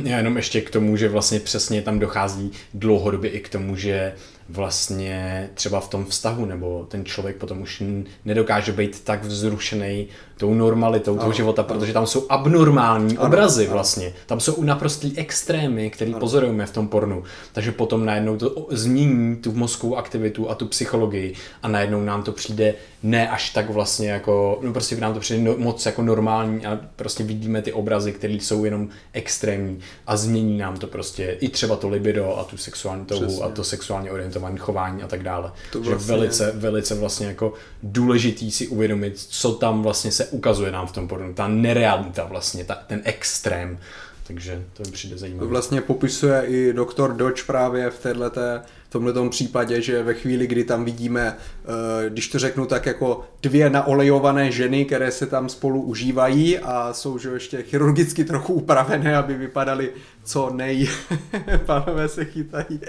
Já 0.04 0.16
jenom 0.16 0.36
ještě 0.36 0.60
k 0.60 0.70
tomu, 0.70 0.96
že 0.96 1.08
vlastně 1.08 1.40
přesně 1.40 1.82
tam 1.82 1.98
dochází 1.98 2.52
dlouhodobě 2.74 3.30
i 3.30 3.40
k 3.40 3.48
tomu, 3.48 3.76
že 3.76 4.14
vlastně 4.48 5.50
třeba 5.54 5.80
v 5.80 5.88
tom 5.88 6.04
vztahu, 6.04 6.44
nebo 6.44 6.84
ten 6.84 7.04
člověk 7.04 7.36
potom 7.36 7.60
už 7.62 7.82
nedokáže 8.24 8.72
být 8.72 9.04
tak 9.04 9.24
vzrušený 9.24 10.08
tou 10.38 10.54
normalitou 10.54 11.12
ano, 11.12 11.20
toho 11.20 11.32
života, 11.32 11.62
ano. 11.62 11.74
protože 11.74 11.92
tam 11.92 12.06
jsou 12.06 12.26
abnormální 12.28 13.16
ano, 13.16 13.26
obrazy 13.26 13.64
ano. 13.64 13.72
vlastně. 13.72 14.12
Tam 14.26 14.40
jsou 14.40 14.62
naprostý 14.62 15.18
extrémy, 15.18 15.90
který 15.90 16.10
ano. 16.10 16.20
pozorujeme 16.20 16.66
v 16.66 16.72
tom 16.72 16.88
pornu. 16.88 17.22
Takže 17.52 17.72
potom 17.72 18.04
najednou 18.04 18.36
to 18.36 18.66
změní 18.70 19.36
tu 19.36 19.52
mozkovou 19.52 19.96
aktivitu 19.96 20.50
a 20.50 20.54
tu 20.54 20.66
psychologii 20.66 21.34
a 21.62 21.68
najednou 21.68 22.00
nám 22.02 22.22
to 22.22 22.32
přijde 22.32 22.74
ne 23.02 23.28
až 23.28 23.50
tak 23.50 23.70
vlastně 23.70 24.10
jako, 24.10 24.58
no 24.62 24.72
prostě 24.72 24.96
nám 24.96 25.14
to 25.14 25.20
přijde 25.20 25.42
no, 25.42 25.54
moc 25.56 25.86
jako 25.86 26.02
normální 26.02 26.66
a 26.66 26.80
prostě 26.96 27.24
vidíme 27.24 27.62
ty 27.62 27.72
obrazy, 27.72 28.12
které 28.12 28.34
jsou 28.34 28.64
jenom 28.64 28.88
extrémní 29.12 29.78
a 30.06 30.16
změní 30.16 30.58
nám 30.58 30.76
to 30.76 30.86
prostě 30.86 31.36
i 31.40 31.48
třeba 31.48 31.76
to 31.76 31.88
libido 31.88 32.36
a 32.38 32.44
tu 32.44 32.56
sexuální 32.56 33.04
touhu 33.04 33.44
a 33.44 33.48
to 33.48 33.64
sexuálně 33.64 34.10
orientované 34.10 34.58
chování 34.58 35.02
a 35.02 35.08
tak 35.08 35.22
dále. 35.22 35.52
To 35.72 35.80
vlastně... 35.80 36.06
Že 36.06 36.12
velice, 36.12 36.52
velice 36.54 36.94
vlastně 36.94 37.26
jako 37.26 37.52
důležitý 37.82 38.50
si 38.50 38.68
uvědomit, 38.68 39.18
co 39.18 39.52
tam 39.52 39.82
vlastně 39.82 40.12
se 40.12 40.27
ukazuje 40.30 40.72
nám 40.72 40.86
v 40.86 40.92
tom 40.92 41.08
pornu, 41.08 41.34
ta 41.34 41.48
nerealita 41.48 42.24
vlastně, 42.24 42.64
ta, 42.64 42.74
ten 42.74 43.00
extrém. 43.04 43.78
Takže 44.26 44.62
to 44.72 44.82
mi 44.82 44.90
přijde 44.90 45.18
zajímavé. 45.18 45.46
To 45.46 45.48
vlastně 45.48 45.80
popisuje 45.80 46.42
i 46.46 46.72
doktor 46.72 47.16
Dodge 47.16 47.42
právě 47.46 47.90
v 47.90 47.98
této 47.98 48.40
v 48.88 48.90
tomto 48.90 49.28
případě, 49.28 49.82
že 49.82 50.02
ve 50.02 50.14
chvíli, 50.14 50.46
kdy 50.46 50.64
tam 50.64 50.84
vidíme, 50.84 51.36
eh, 51.36 52.10
když 52.10 52.28
to 52.28 52.38
řeknu 52.38 52.66
tak 52.66 52.86
jako 52.86 53.24
dvě 53.42 53.70
naolejované 53.70 54.52
ženy, 54.52 54.84
které 54.84 55.10
se 55.10 55.26
tam 55.26 55.48
spolu 55.48 55.82
užívají 55.82 56.58
a 56.58 56.92
jsou 56.92 57.18
že 57.18 57.28
ještě 57.28 57.62
chirurgicky 57.62 58.24
trochu 58.24 58.52
upravené, 58.52 59.16
aby 59.16 59.34
vypadaly 59.34 59.92
co 60.24 60.50
nej, 60.50 60.88
pánové 61.66 62.08
se 62.08 62.24
chytají 62.24 62.80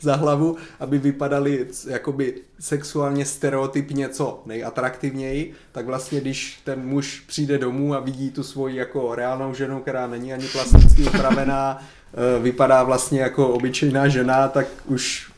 za 0.00 0.16
hlavu, 0.16 0.56
aby 0.80 0.98
vypadaly 0.98 1.66
jakoby 1.88 2.34
sexuálně 2.60 3.24
stereotypně 3.24 4.08
co 4.08 4.42
nejatraktivněji, 4.46 5.52
tak 5.72 5.86
vlastně 5.86 6.20
když 6.20 6.60
ten 6.64 6.86
muž 6.86 7.24
přijde 7.26 7.58
domů 7.58 7.94
a 7.94 8.00
vidí 8.00 8.30
tu 8.30 8.42
svoji 8.42 8.76
jako 8.76 9.14
reálnou 9.14 9.54
ženu, 9.54 9.80
která 9.80 10.06
není 10.06 10.32
ani 10.32 10.46
plasticky 10.46 11.02
upravená, 11.02 11.78
eh, 11.78 12.42
vypadá 12.42 12.82
vlastně 12.82 13.20
jako 13.20 13.48
obyčejná 13.48 14.08
žena, 14.08 14.48
tak 14.48 14.66
už 14.86 15.33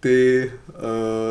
ty, 0.00 0.52
eh, 0.68 0.72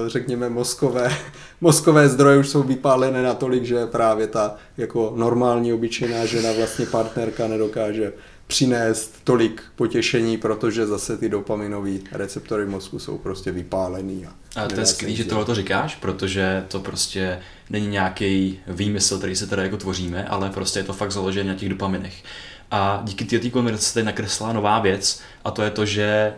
řekněme, 0.08 0.50
mozkové, 0.50 1.18
mozkové 1.62 2.10
zdroje 2.10 2.38
už 2.38 2.50
jsou 2.50 2.64
vypálené 2.64 3.24
natolik, 3.24 3.64
že 3.64 3.86
právě 3.86 4.28
ta 4.28 4.56
jako 4.78 5.14
normální 5.16 5.74
obyčejná 5.74 6.26
žena, 6.26 6.52
vlastně 6.52 6.86
partnerka 6.86 7.48
nedokáže 7.48 8.14
přinést 8.48 9.16
tolik 9.24 9.64
potěšení, 9.76 10.38
protože 10.38 10.88
zase 10.88 11.18
ty 11.18 11.30
dopaminové 11.30 11.92
receptory 12.12 12.66
mozku 12.66 13.00
jsou 13.00 13.18
prostě 13.18 13.52
vypálený. 13.52 14.26
A, 14.26 14.62
a 14.64 14.68
to 14.68 14.80
je 14.80 14.86
skvělé, 14.86 15.16
že 15.16 15.24
tohle 15.24 15.46
to 15.46 15.56
říkáš, 15.56 15.96
protože 15.96 16.66
to 16.68 16.80
prostě 16.80 17.40
není 17.70 17.88
nějaký 17.88 18.60
výmysl, 18.68 19.18
který 19.18 19.36
se 19.36 19.48
tady 19.48 19.62
jako 19.62 19.78
tvoříme, 19.78 20.26
ale 20.26 20.50
prostě 20.50 20.80
je 20.80 20.84
to 20.84 20.94
fakt 20.94 21.12
založené 21.12 21.50
na 21.50 21.60
těch 21.60 21.70
dopaminech. 21.70 22.24
A 22.72 23.02
díky 23.04 23.26
této 23.26 23.50
konverzaci 23.50 23.94
tady 23.94 24.06
nakreslila 24.06 24.54
nová 24.54 24.80
věc 24.80 25.22
a 25.44 25.52
to 25.52 25.62
je 25.62 25.70
to, 25.70 25.86
že 25.86 26.34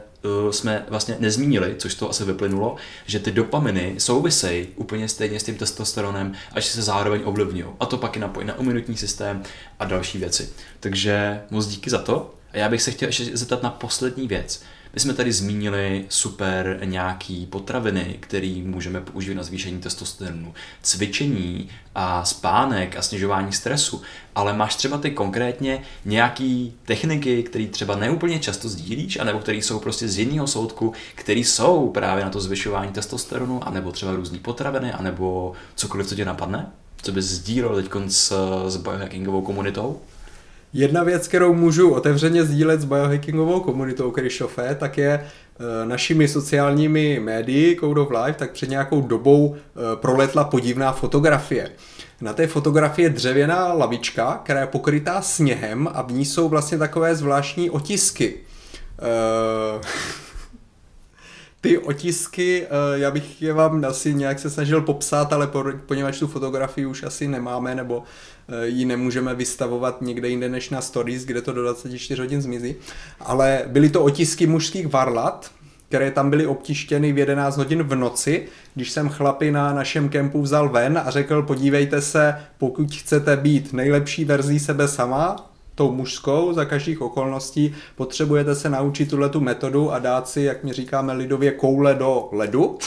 jsme 0.51 0.85
vlastně 0.89 1.15
nezmínili, 1.19 1.75
což 1.77 1.95
to 1.95 2.09
asi 2.09 2.25
vyplynulo, 2.25 2.75
že 3.05 3.19
ty 3.19 3.31
dopaminy 3.31 3.95
souvisejí 3.97 4.67
úplně 4.75 5.07
stejně 5.07 5.39
s 5.39 5.43
tím 5.43 5.57
testosteronem 5.57 6.33
a 6.53 6.59
že 6.59 6.69
se 6.69 6.81
zároveň 6.81 7.21
ovlivňují. 7.25 7.65
A 7.79 7.85
to 7.85 7.97
pak 7.97 8.15
je 8.15 8.21
napojí 8.21 8.47
na 8.47 8.53
imunitní 8.53 8.97
systém 8.97 9.43
a 9.79 9.85
další 9.85 10.17
věci. 10.17 10.49
Takže 10.79 11.41
moc 11.49 11.67
díky 11.67 11.89
za 11.89 11.97
to. 11.97 12.35
A 12.53 12.57
já 12.57 12.69
bych 12.69 12.81
se 12.81 12.91
chtěl 12.91 13.09
ještě 13.09 13.37
zeptat 13.37 13.63
na 13.63 13.69
poslední 13.69 14.27
věc. 14.27 14.63
My 14.93 14.99
jsme 14.99 15.13
tady 15.13 15.31
zmínili 15.31 16.05
super 16.09 16.79
nějaký 16.83 17.45
potraviny, 17.45 18.17
které 18.19 18.61
můžeme 18.65 19.01
použít 19.01 19.35
na 19.35 19.43
zvýšení 19.43 19.79
testosteronu, 19.79 20.53
cvičení 20.81 21.69
a 21.95 22.25
spánek 22.25 22.97
a 22.97 23.01
snižování 23.01 23.53
stresu, 23.53 24.01
ale 24.35 24.53
máš 24.53 24.75
třeba 24.75 24.97
ty 24.97 25.11
konkrétně 25.11 25.83
nějaký 26.05 26.73
techniky, 26.85 27.43
které 27.43 27.67
třeba 27.67 27.95
neúplně 27.95 28.39
často 28.39 28.69
sdílíš, 28.69 29.19
anebo 29.19 29.39
které 29.39 29.57
jsou 29.57 29.79
prostě 29.79 30.07
z 30.07 30.17
jiného 30.17 30.47
soudku, 30.47 30.93
které 31.15 31.39
jsou 31.39 31.89
právě 31.89 32.23
na 32.23 32.29
to 32.29 32.41
zvyšování 32.41 32.91
testosteronu, 32.91 33.67
anebo 33.67 33.91
třeba 33.91 34.15
různé 34.15 34.39
potraviny, 34.39 34.93
anebo 34.93 35.53
cokoliv, 35.75 36.07
co 36.07 36.15
tě 36.15 36.25
napadne? 36.25 36.71
Co 37.01 37.11
bys 37.11 37.25
sdílel 37.25 37.75
teď 37.75 37.91
s, 38.07 38.33
s 38.67 38.77
biohackingovou 38.77 39.41
komunitou? 39.41 40.01
Jedna 40.73 41.03
věc, 41.03 41.27
kterou 41.27 41.53
můžu 41.53 41.93
otevřeně 41.93 42.43
sdílet 42.43 42.81
s 42.81 42.85
biohackingovou 42.85 43.59
komunitou 43.59 44.11
Krišofe, 44.11 44.75
tak 44.79 44.97
je 44.97 45.09
eh, 45.09 45.85
našimi 45.85 46.27
sociálními 46.27 47.19
médii 47.19 47.77
Code 47.79 48.01
of 48.01 48.09
Life, 48.11 48.39
tak 48.39 48.51
před 48.51 48.69
nějakou 48.69 49.01
dobou 49.01 49.55
eh, 49.55 49.79
proletla 49.95 50.43
podivná 50.43 50.91
fotografie. 50.91 51.69
Na 52.21 52.33
té 52.33 52.47
fotografii 52.47 53.05
je 53.05 53.09
dřevěná 53.09 53.73
lavička, 53.73 54.41
která 54.43 54.59
je 54.59 54.67
pokrytá 54.67 55.21
sněhem 55.21 55.89
a 55.93 56.01
v 56.01 56.11
ní 56.11 56.25
jsou 56.25 56.49
vlastně 56.49 56.77
takové 56.77 57.15
zvláštní 57.15 57.69
otisky. 57.69 58.33
Uh, 59.01 59.81
ty 61.61 61.77
otisky, 61.77 62.61
uh, 62.61 62.99
já 62.99 63.11
bych 63.11 63.41
je 63.41 63.53
vám 63.53 63.85
asi 63.85 64.13
nějak 64.13 64.39
se 64.39 64.49
snažil 64.49 64.81
popsat, 64.81 65.33
ale 65.33 65.49
poněvadž 65.85 66.19
tu 66.19 66.27
fotografii 66.27 66.85
už 66.85 67.03
asi 67.03 67.27
nemáme, 67.27 67.75
nebo 67.75 67.97
uh, 67.97 68.03
ji 68.63 68.85
nemůžeme 68.85 69.35
vystavovat 69.35 70.01
někde 70.01 70.29
jinde 70.29 70.49
než 70.49 70.69
na 70.69 70.81
stories, 70.81 71.25
kde 71.25 71.41
to 71.41 71.53
do 71.53 71.61
24 71.61 72.21
hodin 72.21 72.41
zmizí. 72.41 72.75
Ale 73.19 73.63
byly 73.67 73.89
to 73.89 74.03
otisky 74.03 74.47
mužských 74.47 74.87
varlat, 74.87 75.51
které 75.89 76.11
tam 76.11 76.29
byly 76.29 76.47
obtištěny 76.47 77.13
v 77.13 77.17
11 77.17 77.57
hodin 77.57 77.83
v 77.83 77.95
noci, 77.95 78.47
když 78.75 78.91
jsem 78.91 79.09
chlapy 79.09 79.51
na 79.51 79.73
našem 79.73 80.09
kempu 80.09 80.41
vzal 80.41 80.69
ven 80.69 81.01
a 81.05 81.11
řekl, 81.11 81.41
podívejte 81.41 82.01
se, 82.01 82.35
pokud 82.57 82.95
chcete 82.95 83.37
být 83.37 83.73
nejlepší 83.73 84.25
verzí 84.25 84.59
sebe 84.59 84.87
sama, 84.87 85.50
tou 85.75 85.91
mužskou 85.91 86.53
za 86.53 86.65
každých 86.65 87.01
okolností, 87.01 87.75
potřebujete 87.95 88.55
se 88.55 88.69
naučit 88.69 89.09
tuhle 89.09 89.29
tu 89.29 89.39
metodu 89.39 89.91
a 89.91 89.99
dát 89.99 90.29
si, 90.29 90.41
jak 90.41 90.63
my 90.63 90.73
říkáme 90.73 91.13
lidově, 91.13 91.51
koule 91.51 91.95
do 91.95 92.29
ledu. 92.31 92.77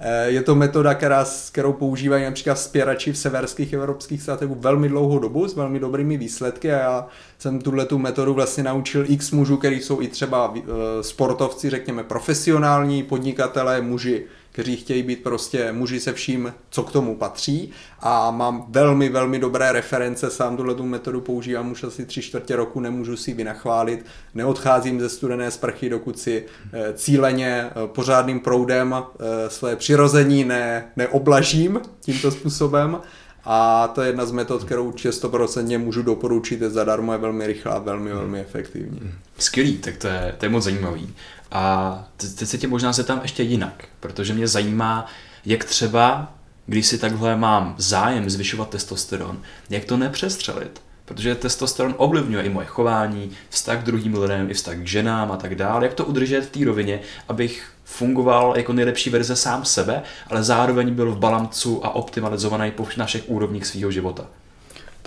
Eh, 0.00 0.30
je 0.30 0.42
to 0.42 0.54
metoda, 0.54 0.94
která, 0.94 1.26
kterou 1.52 1.72
používají 1.72 2.24
například 2.24 2.58
spěrači 2.58 3.12
v 3.12 3.18
severských 3.18 3.72
evropských 3.72 4.22
státech 4.22 4.48
velmi 4.48 4.88
dlouhou 4.88 5.18
dobu 5.18 5.48
s 5.48 5.56
velmi 5.56 5.80
dobrými 5.80 6.16
výsledky 6.16 6.72
a 6.72 6.78
já 6.78 7.06
jsem 7.38 7.60
tuhle 7.60 7.86
tu 7.86 7.98
metodu 7.98 8.34
vlastně 8.34 8.62
naučil 8.62 9.04
x 9.08 9.30
mužů, 9.30 9.56
který 9.56 9.80
jsou 9.80 10.02
i 10.02 10.08
třeba 10.08 10.54
eh, 10.56 10.62
sportovci, 11.00 11.70
řekněme 11.70 12.04
profesionální, 12.04 13.02
podnikatelé, 13.02 13.80
muži 13.80 14.24
kteří 14.58 14.76
chtějí 14.76 15.02
být 15.02 15.22
prostě 15.22 15.72
muži 15.72 16.00
se 16.00 16.12
vším, 16.12 16.54
co 16.70 16.82
k 16.82 16.92
tomu 16.92 17.16
patří 17.16 17.70
a 18.00 18.30
mám 18.30 18.66
velmi, 18.68 19.08
velmi 19.08 19.38
dobré 19.38 19.72
reference, 19.72 20.30
sám 20.30 20.56
tuhle 20.56 20.74
tu 20.74 20.86
metodu 20.86 21.20
používám 21.20 21.70
už 21.70 21.84
asi 21.84 22.06
tři 22.06 22.22
čtvrtě 22.22 22.56
roku, 22.56 22.80
nemůžu 22.80 23.16
si 23.16 23.30
ji 23.30 23.34
vynachválit, 23.34 24.06
neodcházím 24.34 25.00
ze 25.00 25.08
studené 25.08 25.50
sprchy, 25.50 25.88
dokud 25.88 26.18
si 26.18 26.44
eh, 26.72 26.92
cíleně 26.92 27.64
eh, 27.70 27.72
pořádným 27.86 28.40
proudem 28.40 28.94
eh, 28.94 29.50
své 29.50 29.76
přirození 29.76 30.44
ne, 30.44 30.92
neoblažím 30.96 31.80
tímto 32.00 32.30
způsobem 32.30 33.00
a 33.44 33.88
to 33.88 34.02
je 34.02 34.08
jedna 34.08 34.26
z 34.26 34.32
metod, 34.32 34.64
kterou 34.64 34.90
100% 34.90 35.78
můžu 35.78 36.02
doporučit, 36.02 36.60
je 36.60 36.70
zadarmo, 36.70 37.12
je 37.12 37.18
velmi 37.18 37.46
rychlá 37.46 37.78
velmi, 37.78 38.12
velmi 38.12 38.40
efektivní. 38.40 39.12
Skvělý, 39.38 39.78
tak 39.78 39.96
to 39.96 40.06
je, 40.06 40.34
to 40.38 40.44
je 40.44 40.48
moc 40.48 40.64
zajímavý. 40.64 41.14
A 41.52 42.04
teď 42.16 42.48
se 42.48 42.58
tě 42.58 42.68
možná 42.68 42.92
tam 42.92 43.20
ještě 43.22 43.42
jinak, 43.42 43.84
protože 44.00 44.34
mě 44.34 44.48
zajímá, 44.48 45.06
jak 45.46 45.64
třeba, 45.64 46.34
když 46.66 46.86
si 46.86 46.98
takhle 46.98 47.36
mám 47.36 47.74
zájem 47.78 48.30
zvyšovat 48.30 48.70
testosteron, 48.70 49.42
jak 49.70 49.84
to 49.84 49.96
nepřestřelit. 49.96 50.82
Protože 51.04 51.34
testosteron 51.34 51.94
ovlivňuje 51.98 52.44
i 52.44 52.48
moje 52.48 52.66
chování, 52.66 53.30
vztah 53.48 53.80
k 53.80 53.84
druhým 53.84 54.18
lidem, 54.18 54.50
i 54.50 54.54
vztah 54.54 54.76
k 54.76 54.86
ženám 54.86 55.32
a 55.32 55.36
tak 55.36 55.54
dále. 55.54 55.84
Jak 55.84 55.94
to 55.94 56.04
udržet 56.04 56.40
v 56.40 56.50
té 56.50 56.64
rovině, 56.64 57.00
abych 57.28 57.70
fungoval 57.84 58.54
jako 58.56 58.72
nejlepší 58.72 59.10
verze 59.10 59.36
sám 59.36 59.64
sebe, 59.64 60.02
ale 60.26 60.42
zároveň 60.42 60.94
byl 60.94 61.12
v 61.12 61.18
balancu 61.18 61.86
a 61.86 61.94
optimalizovaný 61.94 62.70
po 62.70 62.88
našich 62.96 63.22
úrovních 63.26 63.66
svého 63.66 63.90
života. 63.90 64.26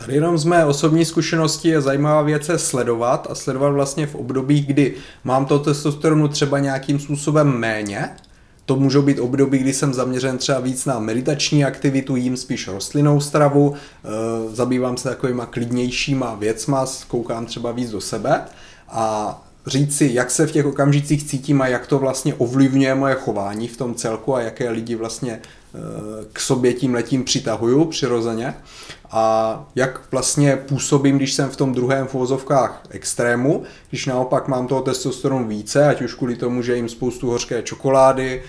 Tady 0.02 0.14
jenom 0.14 0.38
z 0.38 0.46
mé 0.46 0.66
osobní 0.66 1.06
zkušenosti 1.06 1.70
je 1.70 1.82
zajímavá 1.82 2.22
věc 2.22 2.46
se 2.46 2.58
sledovat 2.58 3.28
a 3.30 3.36
sledovat 3.36 3.70
vlastně 3.70 4.08
v 4.08 4.16
období, 4.16 4.62
kdy 4.62 4.96
mám 5.24 5.46
to 5.46 5.60
testosteronu 5.60 6.28
třeba 6.28 6.60
nějakým 6.60 7.00
způsobem 7.00 7.48
méně. 7.48 8.10
To 8.66 8.76
můžou 8.76 9.02
být 9.02 9.20
období, 9.20 9.58
kdy 9.58 9.74
jsem 9.74 9.94
zaměřen 9.94 10.38
třeba 10.38 10.60
víc 10.60 10.86
na 10.86 11.00
meditační 11.00 11.66
aktivitu, 11.66 12.16
jím 12.16 12.38
spíš 12.38 12.68
rostlinnou 12.68 13.20
stravu, 13.20 13.74
e, 13.74 14.56
zabývám 14.56 14.98
se 14.98 15.10
takovýma 15.10 15.46
klidnějšíma 15.46 16.36
věcma, 16.36 16.86
koukám 17.08 17.46
třeba 17.46 17.72
víc 17.72 17.92
do 17.92 18.02
sebe 18.02 18.42
a 18.90 19.38
říct 19.68 19.98
si, 19.98 20.10
jak 20.14 20.32
se 20.32 20.48
v 20.48 20.52
těch 20.52 20.66
okamžicích 20.66 21.24
cítím 21.24 21.62
a 21.62 21.68
jak 21.68 21.88
to 21.88 22.00
vlastně 22.00 22.34
ovlivňuje 22.34 22.96
moje 22.96 23.16
chování 23.16 23.68
v 23.68 23.78
tom 23.78 23.96
celku 23.96 24.36
a 24.36 24.42
jaké 24.42 24.70
lidi 24.70 24.96
vlastně 24.96 25.32
eh, 25.42 25.80
k 26.34 26.40
sobě 26.40 26.74
tím 26.74 26.94
letím 26.94 27.24
přitahuju 27.24 27.86
přirozeně 27.86 28.54
a 29.14 29.66
jak 29.76 30.12
vlastně 30.12 30.56
působím, 30.56 31.18
když 31.18 31.34
jsem 31.34 31.50
v 31.50 31.56
tom 31.56 31.74
druhém 31.74 32.08
v 32.08 32.16
uvozovkách 32.16 32.84
extrému, 32.90 33.64
když 33.90 34.06
naopak 34.06 34.48
mám 34.48 34.68
toho 34.68 34.82
testosteronu 34.82 35.48
více, 35.48 35.88
ať 35.88 36.02
už 36.02 36.14
kvůli 36.14 36.36
tomu, 36.36 36.62
že 36.62 36.76
jim 36.76 36.90
spoustu 36.90 37.30
hořké 37.30 37.62
čokolády, 37.62 38.44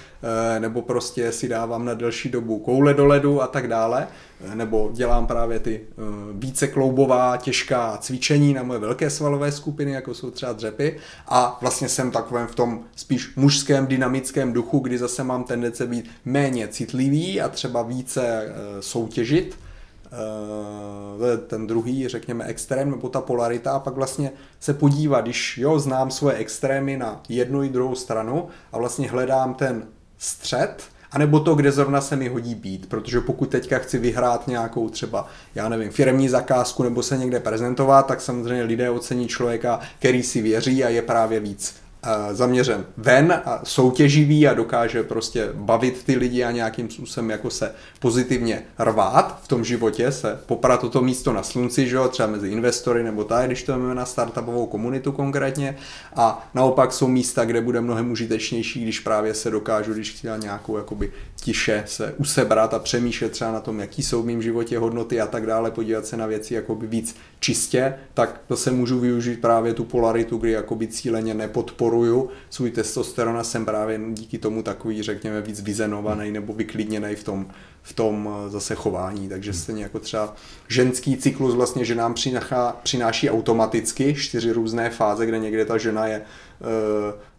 eh, 0.54 0.60
nebo 0.60 0.82
prostě 0.82 1.32
si 1.32 1.48
dávám 1.48 1.84
na 1.84 1.94
delší 1.94 2.28
dobu 2.28 2.58
koule 2.58 2.94
do 2.94 3.06
ledu 3.06 3.42
a 3.42 3.46
tak 3.46 3.68
dále, 3.68 4.06
eh, 4.44 4.54
nebo 4.54 4.90
dělám 4.92 5.26
právě 5.26 5.60
ty 5.60 5.80
eh, 5.80 6.02
více 6.32 6.66
kloubová, 6.66 7.36
těžká 7.36 7.98
cvičení 8.00 8.54
na 8.54 8.62
moje 8.62 8.80
velké 8.80 9.10
svalové 9.10 9.52
skupiny, 9.52 9.92
jako 9.92 10.14
jsou 10.14 10.30
třeba 10.30 10.52
dřepy 10.52 10.98
a 11.28 11.58
vlastně 11.60 11.88
jsem 11.88 12.10
takovém 12.10 12.46
v 12.46 12.54
tom 12.54 12.80
spíš 12.96 13.36
mužském 13.36 13.86
dynamickém 13.86 14.52
duchu, 14.52 14.78
kdy 14.78 14.98
zase 14.98 15.24
mám 15.24 15.44
tendence 15.44 15.86
být 15.86 16.10
méně 16.24 16.68
citlivý 16.68 17.40
a 17.40 17.48
třeba 17.48 17.82
více 17.82 18.54
soutěžit, 18.80 19.56
ten 21.46 21.66
druhý, 21.66 22.08
řekněme, 22.08 22.44
extrém 22.44 22.90
nebo 22.90 23.08
ta 23.08 23.20
polarita 23.20 23.72
a 23.72 23.78
pak 23.78 23.94
vlastně 23.94 24.30
se 24.60 24.74
podívat, 24.74 25.20
když 25.20 25.58
jo, 25.58 25.78
znám 25.78 26.10
svoje 26.10 26.36
extrémy 26.36 26.96
na 26.96 27.22
jednu 27.28 27.62
i 27.62 27.68
druhou 27.68 27.94
stranu 27.94 28.48
a 28.72 28.78
vlastně 28.78 29.10
hledám 29.10 29.54
ten 29.54 29.86
střed, 30.18 30.82
anebo 31.12 31.40
to, 31.40 31.54
kde 31.54 31.72
zrovna 31.72 32.00
se 32.00 32.16
mi 32.16 32.28
hodí 32.28 32.54
být, 32.54 32.88
protože 32.88 33.20
pokud 33.20 33.50
teďka 33.50 33.78
chci 33.78 33.98
vyhrát 33.98 34.48
nějakou 34.48 34.88
třeba, 34.88 35.26
já 35.54 35.68
nevím, 35.68 35.90
firmní 35.90 36.28
zakázku 36.28 36.82
nebo 36.82 37.02
se 37.02 37.18
někde 37.18 37.40
prezentovat, 37.40 38.06
tak 38.06 38.20
samozřejmě 38.20 38.62
lidé 38.62 38.90
ocení 38.90 39.28
člověka, 39.28 39.80
který 39.98 40.22
si 40.22 40.42
věří 40.42 40.84
a 40.84 40.88
je 40.88 41.02
právě 41.02 41.40
víc 41.40 41.74
zaměřen 42.32 42.84
ven 42.96 43.42
a 43.44 43.60
soutěživý 43.64 44.48
a 44.48 44.54
dokáže 44.54 45.02
prostě 45.02 45.48
bavit 45.52 46.04
ty 46.04 46.16
lidi 46.16 46.44
a 46.44 46.50
nějakým 46.50 46.90
způsobem 46.90 47.30
jako 47.30 47.50
se 47.50 47.74
pozitivně 48.00 48.62
rvát 48.78 49.40
v 49.42 49.48
tom 49.48 49.64
životě, 49.64 50.12
se 50.12 50.38
poprat 50.46 50.80
toto 50.80 51.02
místo 51.02 51.32
na 51.32 51.42
slunci, 51.42 51.88
že 51.88 51.96
jo, 51.96 52.08
třeba 52.08 52.28
mezi 52.28 52.48
investory 52.48 53.02
nebo 53.02 53.24
tak, 53.24 53.46
když 53.46 53.62
to 53.62 53.78
máme 53.78 53.94
na 53.94 54.06
startupovou 54.06 54.66
komunitu 54.66 55.12
konkrétně. 55.12 55.76
A 56.16 56.50
naopak 56.54 56.92
jsou 56.92 57.08
místa, 57.08 57.44
kde 57.44 57.60
bude 57.60 57.80
mnohem 57.80 58.10
užitečnější, 58.10 58.82
když 58.82 59.00
právě 59.00 59.34
se 59.34 59.50
dokážu, 59.50 59.94
když 59.94 60.10
chtěla 60.10 60.36
nějakou 60.36 60.76
jakoby 60.76 61.12
tiše 61.36 61.84
se 61.86 62.14
usebrat 62.18 62.74
a 62.74 62.78
přemýšlet 62.78 63.32
třeba 63.32 63.52
na 63.52 63.60
tom, 63.60 63.80
jaký 63.80 64.02
jsou 64.02 64.22
v 64.22 64.26
mém 64.26 64.42
životě 64.42 64.78
hodnoty 64.78 65.20
a 65.20 65.26
tak 65.26 65.46
dále, 65.46 65.70
podívat 65.70 66.06
se 66.06 66.16
na 66.16 66.26
věci 66.26 66.54
jakoby 66.54 66.86
víc 66.86 67.16
čistě, 67.40 67.94
tak 68.14 68.40
to 68.48 68.56
se 68.56 68.70
můžu 68.70 68.98
využít 68.98 69.40
právě 69.40 69.74
tu 69.74 69.84
polaritu, 69.84 70.36
kdy 70.36 70.50
jakoby 70.50 70.86
cíleně 70.86 71.34
nepodporuju 71.92 72.30
svůj 72.50 72.70
testosteron 72.70 73.38
a 73.38 73.44
jsem 73.44 73.64
právě 73.64 74.00
díky 74.08 74.38
tomu 74.38 74.62
takový, 74.62 75.02
řekněme, 75.02 75.40
víc 75.40 75.60
vyzenovaný 75.60 76.30
nebo 76.30 76.52
vyklidněný 76.52 77.14
v 77.14 77.24
tom, 77.24 77.46
v 77.82 77.92
tom 77.92 78.28
eh, 78.28 78.50
zase 78.50 78.74
chování. 78.74 79.28
Takže 79.28 79.52
stejně 79.52 79.82
jako 79.82 79.98
třeba 79.98 80.34
ženský 80.68 81.16
cyklus 81.16 81.54
vlastně, 81.54 81.84
že 81.84 81.94
nám 81.94 82.14
přináší 82.82 83.30
automaticky 83.30 84.14
čtyři 84.14 84.52
různé 84.52 84.90
fáze, 84.90 85.26
kde 85.26 85.38
někde 85.38 85.64
ta 85.64 85.78
žena 85.78 86.06
je 86.06 86.22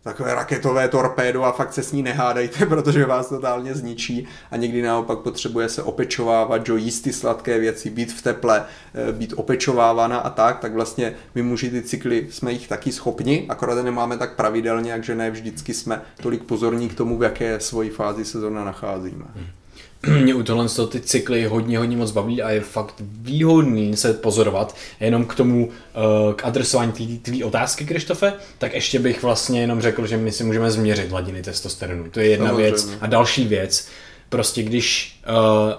takové 0.04 0.36
raketové 0.36 0.88
torpédo 0.88 1.44
a 1.44 1.52
fakt 1.52 1.74
se 1.74 1.84
s 1.84 1.92
ní 1.92 2.04
nehádejte, 2.04 2.66
protože 2.70 3.06
vás 3.06 3.30
totálně 3.30 3.76
zničí 3.76 4.28
a 4.52 4.58
někdy 4.58 4.82
naopak 4.82 5.20
potřebuje 5.20 5.70
se 5.70 5.84
opečovávat, 5.84 6.66
že 6.66 6.74
jíst 6.74 7.02
ty 7.02 7.14
sladké 7.14 7.60
věci, 7.60 7.90
být 7.90 8.14
v 8.14 8.22
teple, 8.22 8.66
eh, 8.94 9.12
být 9.12 9.34
opečovávána 9.38 10.20
a 10.20 10.30
tak, 10.30 10.60
tak 10.60 10.74
vlastně 10.74 11.16
my 11.36 11.42
muži 11.42 11.70
ty 11.70 11.82
cykly 11.82 12.28
jsme 12.30 12.52
jich 12.52 12.68
taky 12.68 12.92
schopni, 12.92 13.46
akorát 13.50 13.84
nemáme 13.84 14.18
tak 14.18 14.36
pravidelně, 14.36 14.92
takže 14.92 15.16
ne 15.16 15.32
vždycky 15.32 15.74
jsme 15.74 16.02
tolik 16.22 16.44
pozorní 16.44 16.90
k 16.90 16.96
tomu, 16.96 17.18
v 17.18 17.24
jaké 17.24 17.60
svoji 17.60 17.90
fázi 17.90 18.26
se 18.26 18.40
zrovna 18.40 18.64
nacházíme. 18.64 19.26
Hmm. 19.36 19.63
mě 20.22 20.34
u 20.34 20.44
tohle 20.44 20.68
ty 20.90 21.00
cykly 21.00 21.46
hodně, 21.46 21.78
hodně 21.78 21.98
moc 21.98 22.12
baví 22.12 22.42
a 22.42 22.50
je 22.50 22.62
fakt 22.62 22.96
výhodný 23.00 23.98
se 23.98 24.14
pozorovat. 24.14 24.76
Jenom 25.00 25.26
k 25.26 25.36
tomu, 25.36 25.70
eh, 25.70 26.34
k 26.34 26.46
adresování 26.46 27.20
té 27.20 27.46
otázky, 27.46 27.86
Krištofe, 27.86 28.34
tak 28.58 28.74
ještě 28.74 29.00
bych 29.00 29.24
vlastně 29.24 29.62
jenom 29.62 29.82
řekl, 29.82 30.08
že 30.08 30.18
my 30.18 30.32
si 30.32 30.44
můžeme 30.44 30.72
změřit 30.72 31.10
hladiny 31.10 31.42
testosteronu. 31.42 32.10
To 32.12 32.20
je 32.20 32.28
jedna 32.28 32.48
Samozřejmě. 32.48 32.72
věc. 32.72 32.90
A 33.02 33.08
další 33.08 33.48
věc, 33.48 33.88
prostě 34.30 34.64
když 34.64 35.20
uh, 35.30 35.74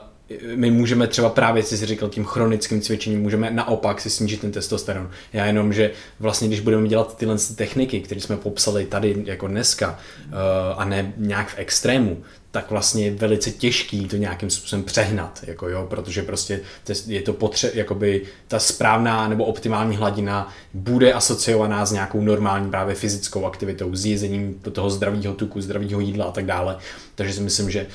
my 0.54 0.70
můžeme 0.70 1.06
třeba 1.06 1.30
právě, 1.30 1.62
si 1.62 1.86
říkal, 1.86 2.08
tím 2.08 2.24
chronickým 2.24 2.80
cvičením, 2.80 3.22
můžeme 3.22 3.50
naopak 3.50 4.00
si 4.00 4.10
snížit 4.10 4.40
ten 4.40 4.52
testosteron. 4.52 5.10
Já 5.32 5.46
jenom, 5.46 5.72
že 5.72 5.90
vlastně, 6.20 6.48
když 6.48 6.60
budeme 6.60 6.88
dělat 6.88 7.16
tyhle 7.16 7.36
techniky, 7.56 8.00
které 8.00 8.20
jsme 8.20 8.36
popsali 8.36 8.84
tady 8.84 9.16
jako 9.24 9.46
dneska, 9.46 9.98
uh, 10.26 10.34
a 10.76 10.84
ne 10.84 11.12
nějak 11.16 11.48
v 11.48 11.58
extrému, 11.58 12.22
tak 12.54 12.70
vlastně 12.70 13.04
je 13.04 13.14
velice 13.14 13.50
těžký 13.50 14.08
to 14.08 14.16
nějakým 14.16 14.50
způsobem 14.50 14.82
přehnat, 14.82 15.40
jako 15.46 15.68
jo, 15.68 15.86
protože 15.90 16.22
prostě 16.22 16.60
je 17.06 17.22
to 17.22 17.32
potře- 17.32 17.70
jakoby 17.74 18.22
ta 18.48 18.58
správná 18.58 19.28
nebo 19.28 19.44
optimální 19.44 19.96
hladina 19.96 20.54
bude 20.74 21.12
asociovaná 21.12 21.86
s 21.86 21.92
nějakou 21.92 22.20
normální 22.20 22.70
právě 22.70 22.94
fyzickou 22.94 23.46
aktivitou, 23.46 23.94
s 23.94 24.06
jezením 24.06 24.54
toho 24.72 24.90
zdravého 24.90 25.34
tuku, 25.34 25.60
zdravého 25.60 26.00
jídla 26.00 26.24
a 26.24 26.30
tak 26.30 26.46
dále. 26.46 26.78
Takže 27.14 27.34
si 27.34 27.40
myslím, 27.40 27.70
že 27.70 27.86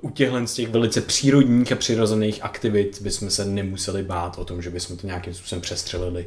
u 0.00 0.10
těchhle 0.10 0.46
z 0.46 0.54
těch 0.54 0.68
velice 0.68 1.00
přírodních 1.00 1.72
a 1.72 1.76
přirozených 1.76 2.42
aktivit 2.42 3.02
bychom 3.02 3.30
se 3.30 3.44
nemuseli 3.44 4.02
bát 4.02 4.38
o 4.38 4.44
tom, 4.44 4.62
že 4.62 4.70
bychom 4.70 4.96
to 4.96 5.06
nějakým 5.06 5.34
způsobem 5.34 5.62
přestřelili. 5.62 6.26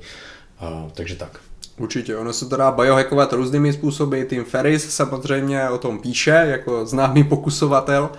Uh, 0.61 0.91
takže 0.91 1.15
tak. 1.15 1.39
Určitě, 1.81 2.17
ono 2.17 2.33
se 2.33 2.45
to 2.45 2.57
dá 2.57 2.71
biohackovat 2.71 3.33
různými 3.33 3.73
způsoby. 3.73 4.21
Tim 4.23 4.43
Ferris 4.43 4.89
samozřejmě 4.89 5.69
o 5.69 5.77
tom 5.77 5.99
píše, 5.99 6.43
jako 6.45 6.85
známý 6.85 7.23
pokusovatel. 7.23 8.09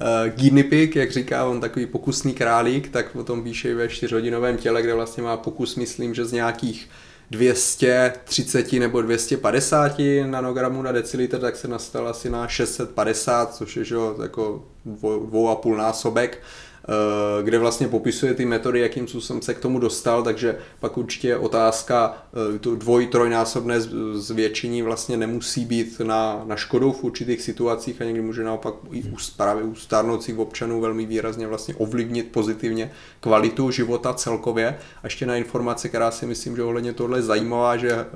Uh, 0.00 0.34
guinea 0.36 0.64
pig, 0.70 0.96
jak 0.96 1.12
říká 1.12 1.44
on, 1.44 1.60
takový 1.60 1.86
pokusný 1.86 2.34
králík, 2.34 2.88
tak 2.88 3.16
o 3.16 3.24
tom 3.24 3.42
píše 3.42 3.70
i 3.70 3.74
ve 3.74 3.88
čtyřhodinovém 3.88 4.56
těle, 4.56 4.82
kde 4.82 4.94
vlastně 4.94 5.22
má 5.22 5.36
pokus, 5.36 5.76
myslím, 5.76 6.14
že 6.14 6.24
z 6.24 6.32
nějakých 6.32 6.88
230 7.30 8.72
nebo 8.72 9.02
250 9.02 9.92
nanogramů 10.26 10.82
na 10.82 10.92
decilitr, 10.92 11.38
tak 11.38 11.56
se 11.56 11.68
nastal 11.68 12.08
asi 12.08 12.30
na 12.30 12.48
650, 12.48 13.54
což 13.54 13.76
je 13.76 13.84
že, 13.84 13.96
jako 14.22 14.64
dvou, 14.84 15.26
dvou 15.26 15.48
a 15.48 15.54
půl 15.54 15.76
násobek. 15.76 16.42
Eh, 16.88 17.42
kde 17.42 17.58
vlastně 17.58 17.88
popisuje 17.88 18.34
ty 18.34 18.46
metody, 18.46 18.80
jakým 18.80 19.08
způsobem 19.08 19.42
se 19.42 19.54
k 19.54 19.58
tomu 19.58 19.78
dostal, 19.78 20.22
takže 20.22 20.58
pak 20.80 20.98
určitě 20.98 21.28
je 21.28 21.36
otázka, 21.36 22.24
eh, 22.54 22.58
to 22.58 22.76
dvoj, 22.76 23.06
trojnásobné 23.06 23.80
zvětšení 24.12 24.82
vlastně 24.82 25.16
nemusí 25.16 25.64
být 25.64 26.00
na, 26.00 26.42
na 26.46 26.56
škodu 26.56 26.92
v 26.92 27.04
určitých 27.04 27.42
situacích 27.42 28.00
a 28.00 28.04
někdy 28.04 28.22
může 28.22 28.44
naopak 28.44 28.74
i 28.92 29.02
u, 29.02 29.16
právě 29.36 29.64
u 29.64 29.74
stárnoucích 29.74 30.38
občanů 30.38 30.80
velmi 30.80 31.06
výrazně 31.06 31.46
vlastně 31.46 31.74
ovlivnit 31.74 32.32
pozitivně 32.32 32.90
kvalitu 33.20 33.70
života 33.70 34.14
celkově. 34.14 34.78
A 35.02 35.06
ještě 35.06 35.26
na 35.26 35.36
informace, 35.36 35.88
která 35.88 36.10
si 36.10 36.26
myslím, 36.26 36.56
že 36.56 36.62
ohledně 36.62 36.92
tohle 36.92 37.18
je 37.18 37.22
zajímavá, 37.22 37.76
že 37.76 38.06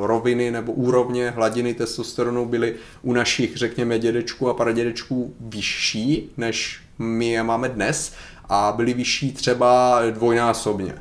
roviny 0.00 0.50
nebo 0.50 0.72
úrovně 0.72 1.30
hladiny 1.30 1.74
testosteronu 1.74 2.46
byly 2.46 2.74
u 3.02 3.12
našich, 3.12 3.56
řekněme, 3.56 3.98
dědečků 3.98 4.48
a 4.48 4.54
pradědečků 4.54 5.34
vyšší 5.40 6.32
než 6.36 6.85
my 6.98 7.28
je 7.30 7.42
máme 7.42 7.68
dnes 7.68 8.12
a 8.48 8.72
byly 8.76 8.94
vyšší 8.94 9.32
třeba 9.32 10.00
dvojnásobně. 10.10 10.94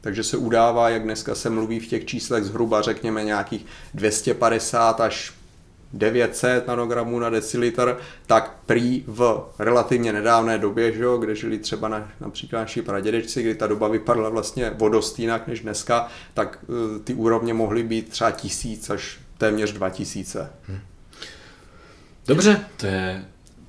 Takže 0.00 0.24
se 0.24 0.36
udává, 0.36 0.88
jak 0.88 1.02
dneska 1.02 1.34
se 1.34 1.50
mluví 1.50 1.80
v 1.80 1.86
těch 1.86 2.04
číslech 2.04 2.44
zhruba 2.44 2.82
řekněme 2.82 3.24
nějakých 3.24 3.66
250 3.94 5.00
až 5.00 5.32
900 5.92 6.66
nanogramů 6.66 7.18
na 7.18 7.30
decilitr, 7.30 7.98
tak 8.26 8.56
prý 8.66 9.04
v 9.06 9.44
relativně 9.58 10.12
nedávné 10.12 10.58
době, 10.58 10.92
že 10.92 11.02
jo, 11.02 11.18
kde 11.18 11.34
žili 11.34 11.58
třeba 11.58 11.88
na, 11.88 12.12
například 12.20 12.60
naši 12.60 12.82
pradědečci, 12.82 13.42
kdy 13.42 13.54
ta 13.54 13.66
doba 13.66 13.88
vypadla 13.88 14.28
vlastně 14.28 14.70
vodost 14.70 15.18
jinak 15.18 15.46
než 15.46 15.60
dneska, 15.60 16.08
tak 16.34 16.58
uh, 16.66 16.76
ty 17.04 17.14
úrovně 17.14 17.54
mohly 17.54 17.82
být 17.82 18.08
třeba 18.08 18.30
tisíc 18.30 18.90
až 18.90 19.18
téměř 19.38 19.72
2000. 19.72 20.50
Hmm. 20.68 20.80
Dobře, 22.26 22.60
to 22.76 22.86
je 22.86 23.24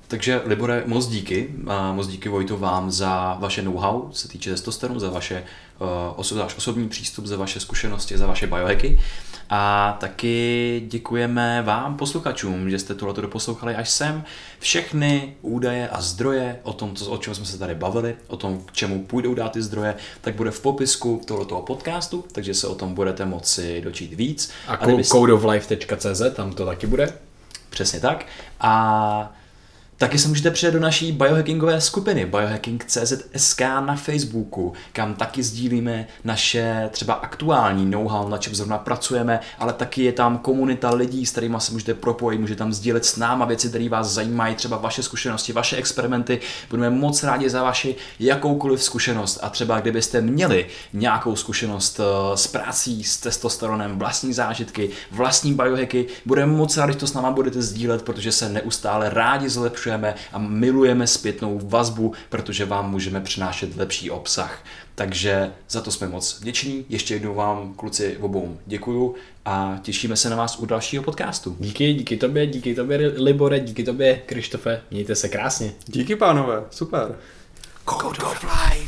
takže 0.08 0.40
Libore, 0.44 0.82
moc 0.86 1.06
díky. 1.06 1.48
A 1.66 1.92
moc 1.92 2.06
díky 2.06 2.28
Vojto 2.28 2.56
vám 2.56 2.90
za 2.90 3.36
vaše 3.40 3.62
know-how, 3.62 4.12
se 4.12 4.28
týče 4.28 4.50
testosteronu, 4.50 5.00
za 5.00 5.10
vaše 5.10 5.44
uh, 6.20 6.38
váš 6.38 6.56
osobní 6.56 6.88
přístup, 6.88 7.26
za 7.26 7.36
vaše 7.36 7.60
zkušenosti, 7.60 8.18
za 8.18 8.26
vaše 8.26 8.46
biohacky. 8.46 9.00
A 9.50 9.96
taky 10.00 10.82
děkujeme 10.88 11.62
vám, 11.62 11.96
posluchačům, 11.96 12.70
že 12.70 12.78
jste 12.78 12.94
tohleto 12.94 13.20
doposlouchali 13.20 13.74
až 13.74 13.90
sem. 13.90 14.24
Všechny 14.58 15.34
údaje 15.42 15.88
a 15.88 16.00
zdroje 16.00 16.60
o 16.62 16.72
tom, 16.72 16.96
co, 16.96 17.10
o 17.10 17.18
čem 17.18 17.34
jsme 17.34 17.44
se 17.44 17.58
tady 17.58 17.74
bavili, 17.74 18.16
o 18.26 18.36
tom, 18.36 18.60
k 18.66 18.72
čemu 18.72 19.04
půjdou 19.04 19.34
dát 19.34 19.52
ty 19.52 19.62
zdroje, 19.62 19.94
tak 20.20 20.34
bude 20.34 20.50
v 20.50 20.60
popisku 20.60 21.20
tohoto 21.26 21.60
podcastu, 21.60 22.24
takže 22.32 22.54
se 22.54 22.66
o 22.66 22.74
tom 22.74 22.94
budete 22.94 23.24
moci 23.24 23.80
dočít 23.80 24.12
víc. 24.12 24.50
A, 24.66 24.74
a 24.74 25.02
codeoflife.cz, 25.02 26.22
tam 26.34 26.52
to 26.52 26.66
taky 26.66 26.86
bude. 26.86 27.12
Přesně 27.70 28.00
tak. 28.00 28.26
A 28.60 29.32
Taky 29.98 30.18
se 30.18 30.28
můžete 30.28 30.50
přijet 30.50 30.74
do 30.74 30.80
naší 30.80 31.12
biohackingové 31.12 31.80
skupiny 31.80 32.26
biohacking.cz.sk 32.26 33.60
na 33.60 33.96
Facebooku, 33.96 34.72
kam 34.92 35.14
taky 35.14 35.42
sdílíme 35.42 36.06
naše 36.24 36.88
třeba 36.92 37.14
aktuální 37.14 37.90
know-how, 37.90 38.28
na 38.28 38.38
čem 38.38 38.54
zrovna 38.54 38.78
pracujeme, 38.78 39.40
ale 39.58 39.72
taky 39.72 40.02
je 40.04 40.12
tam 40.12 40.38
komunita 40.38 40.90
lidí, 40.90 41.26
s 41.26 41.30
kterými 41.30 41.56
se 41.58 41.72
můžete 41.72 41.94
propojit, 41.94 42.40
můžete 42.40 42.58
tam 42.58 42.72
sdílet 42.72 43.04
s 43.04 43.16
náma 43.16 43.44
věci, 43.44 43.68
které 43.68 43.88
vás 43.88 44.08
zajímají, 44.08 44.54
třeba 44.54 44.76
vaše 44.76 45.02
zkušenosti, 45.02 45.52
vaše 45.52 45.76
experimenty. 45.76 46.40
Budeme 46.70 46.90
moc 46.90 47.22
rádi 47.22 47.50
za 47.50 47.62
vaši 47.62 47.96
jakoukoliv 48.20 48.82
zkušenost 48.82 49.38
a 49.42 49.50
třeba 49.50 49.80
kdybyste 49.80 50.20
měli 50.20 50.66
nějakou 50.92 51.36
zkušenost 51.36 52.00
eh, 52.00 52.36
s 52.36 52.46
prací, 52.46 53.04
s 53.04 53.16
testosteronem, 53.16 53.98
vlastní 53.98 54.32
zážitky, 54.32 54.90
vlastní 55.10 55.54
biohacky, 55.54 56.06
budeme 56.26 56.52
moc 56.52 56.76
rádi, 56.76 56.92
že 56.92 56.98
to 56.98 57.06
s 57.06 57.14
náma 57.14 57.30
budete 57.30 57.62
sdílet, 57.62 58.02
protože 58.02 58.32
se 58.32 58.48
neustále 58.48 59.10
rádi 59.10 59.48
zlepšujeme 59.48 59.87
zlepšujeme 59.88 60.14
a 60.32 60.38
milujeme 60.38 61.06
zpětnou 61.06 61.60
vazbu, 61.64 62.12
protože 62.28 62.64
vám 62.64 62.90
můžeme 62.90 63.20
přinášet 63.20 63.76
lepší 63.76 64.10
obsah. 64.10 64.64
Takže 64.94 65.52
za 65.70 65.80
to 65.80 65.90
jsme 65.90 66.08
moc 66.08 66.40
vděční. 66.40 66.84
Ještě 66.88 67.14
jednou 67.14 67.34
vám, 67.34 67.74
kluci, 67.74 68.16
obou 68.16 68.58
děkuju 68.66 69.14
a 69.44 69.78
těšíme 69.82 70.16
se 70.16 70.30
na 70.30 70.36
vás 70.36 70.58
u 70.58 70.66
dalšího 70.66 71.02
podcastu. 71.02 71.56
Díky, 71.60 71.94
díky 71.94 72.16
tobě, 72.16 72.46
díky 72.46 72.74
tobě, 72.74 72.96
Libore, 73.16 73.60
díky 73.60 73.84
tobě, 73.84 74.22
Krištofe. 74.26 74.80
Mějte 74.90 75.14
se 75.14 75.28
krásně. 75.28 75.72
Díky, 75.86 76.16
pánové, 76.16 76.64
super. 76.70 77.16
Code 77.84 78.24
of 78.24 78.44
Life. 78.44 78.78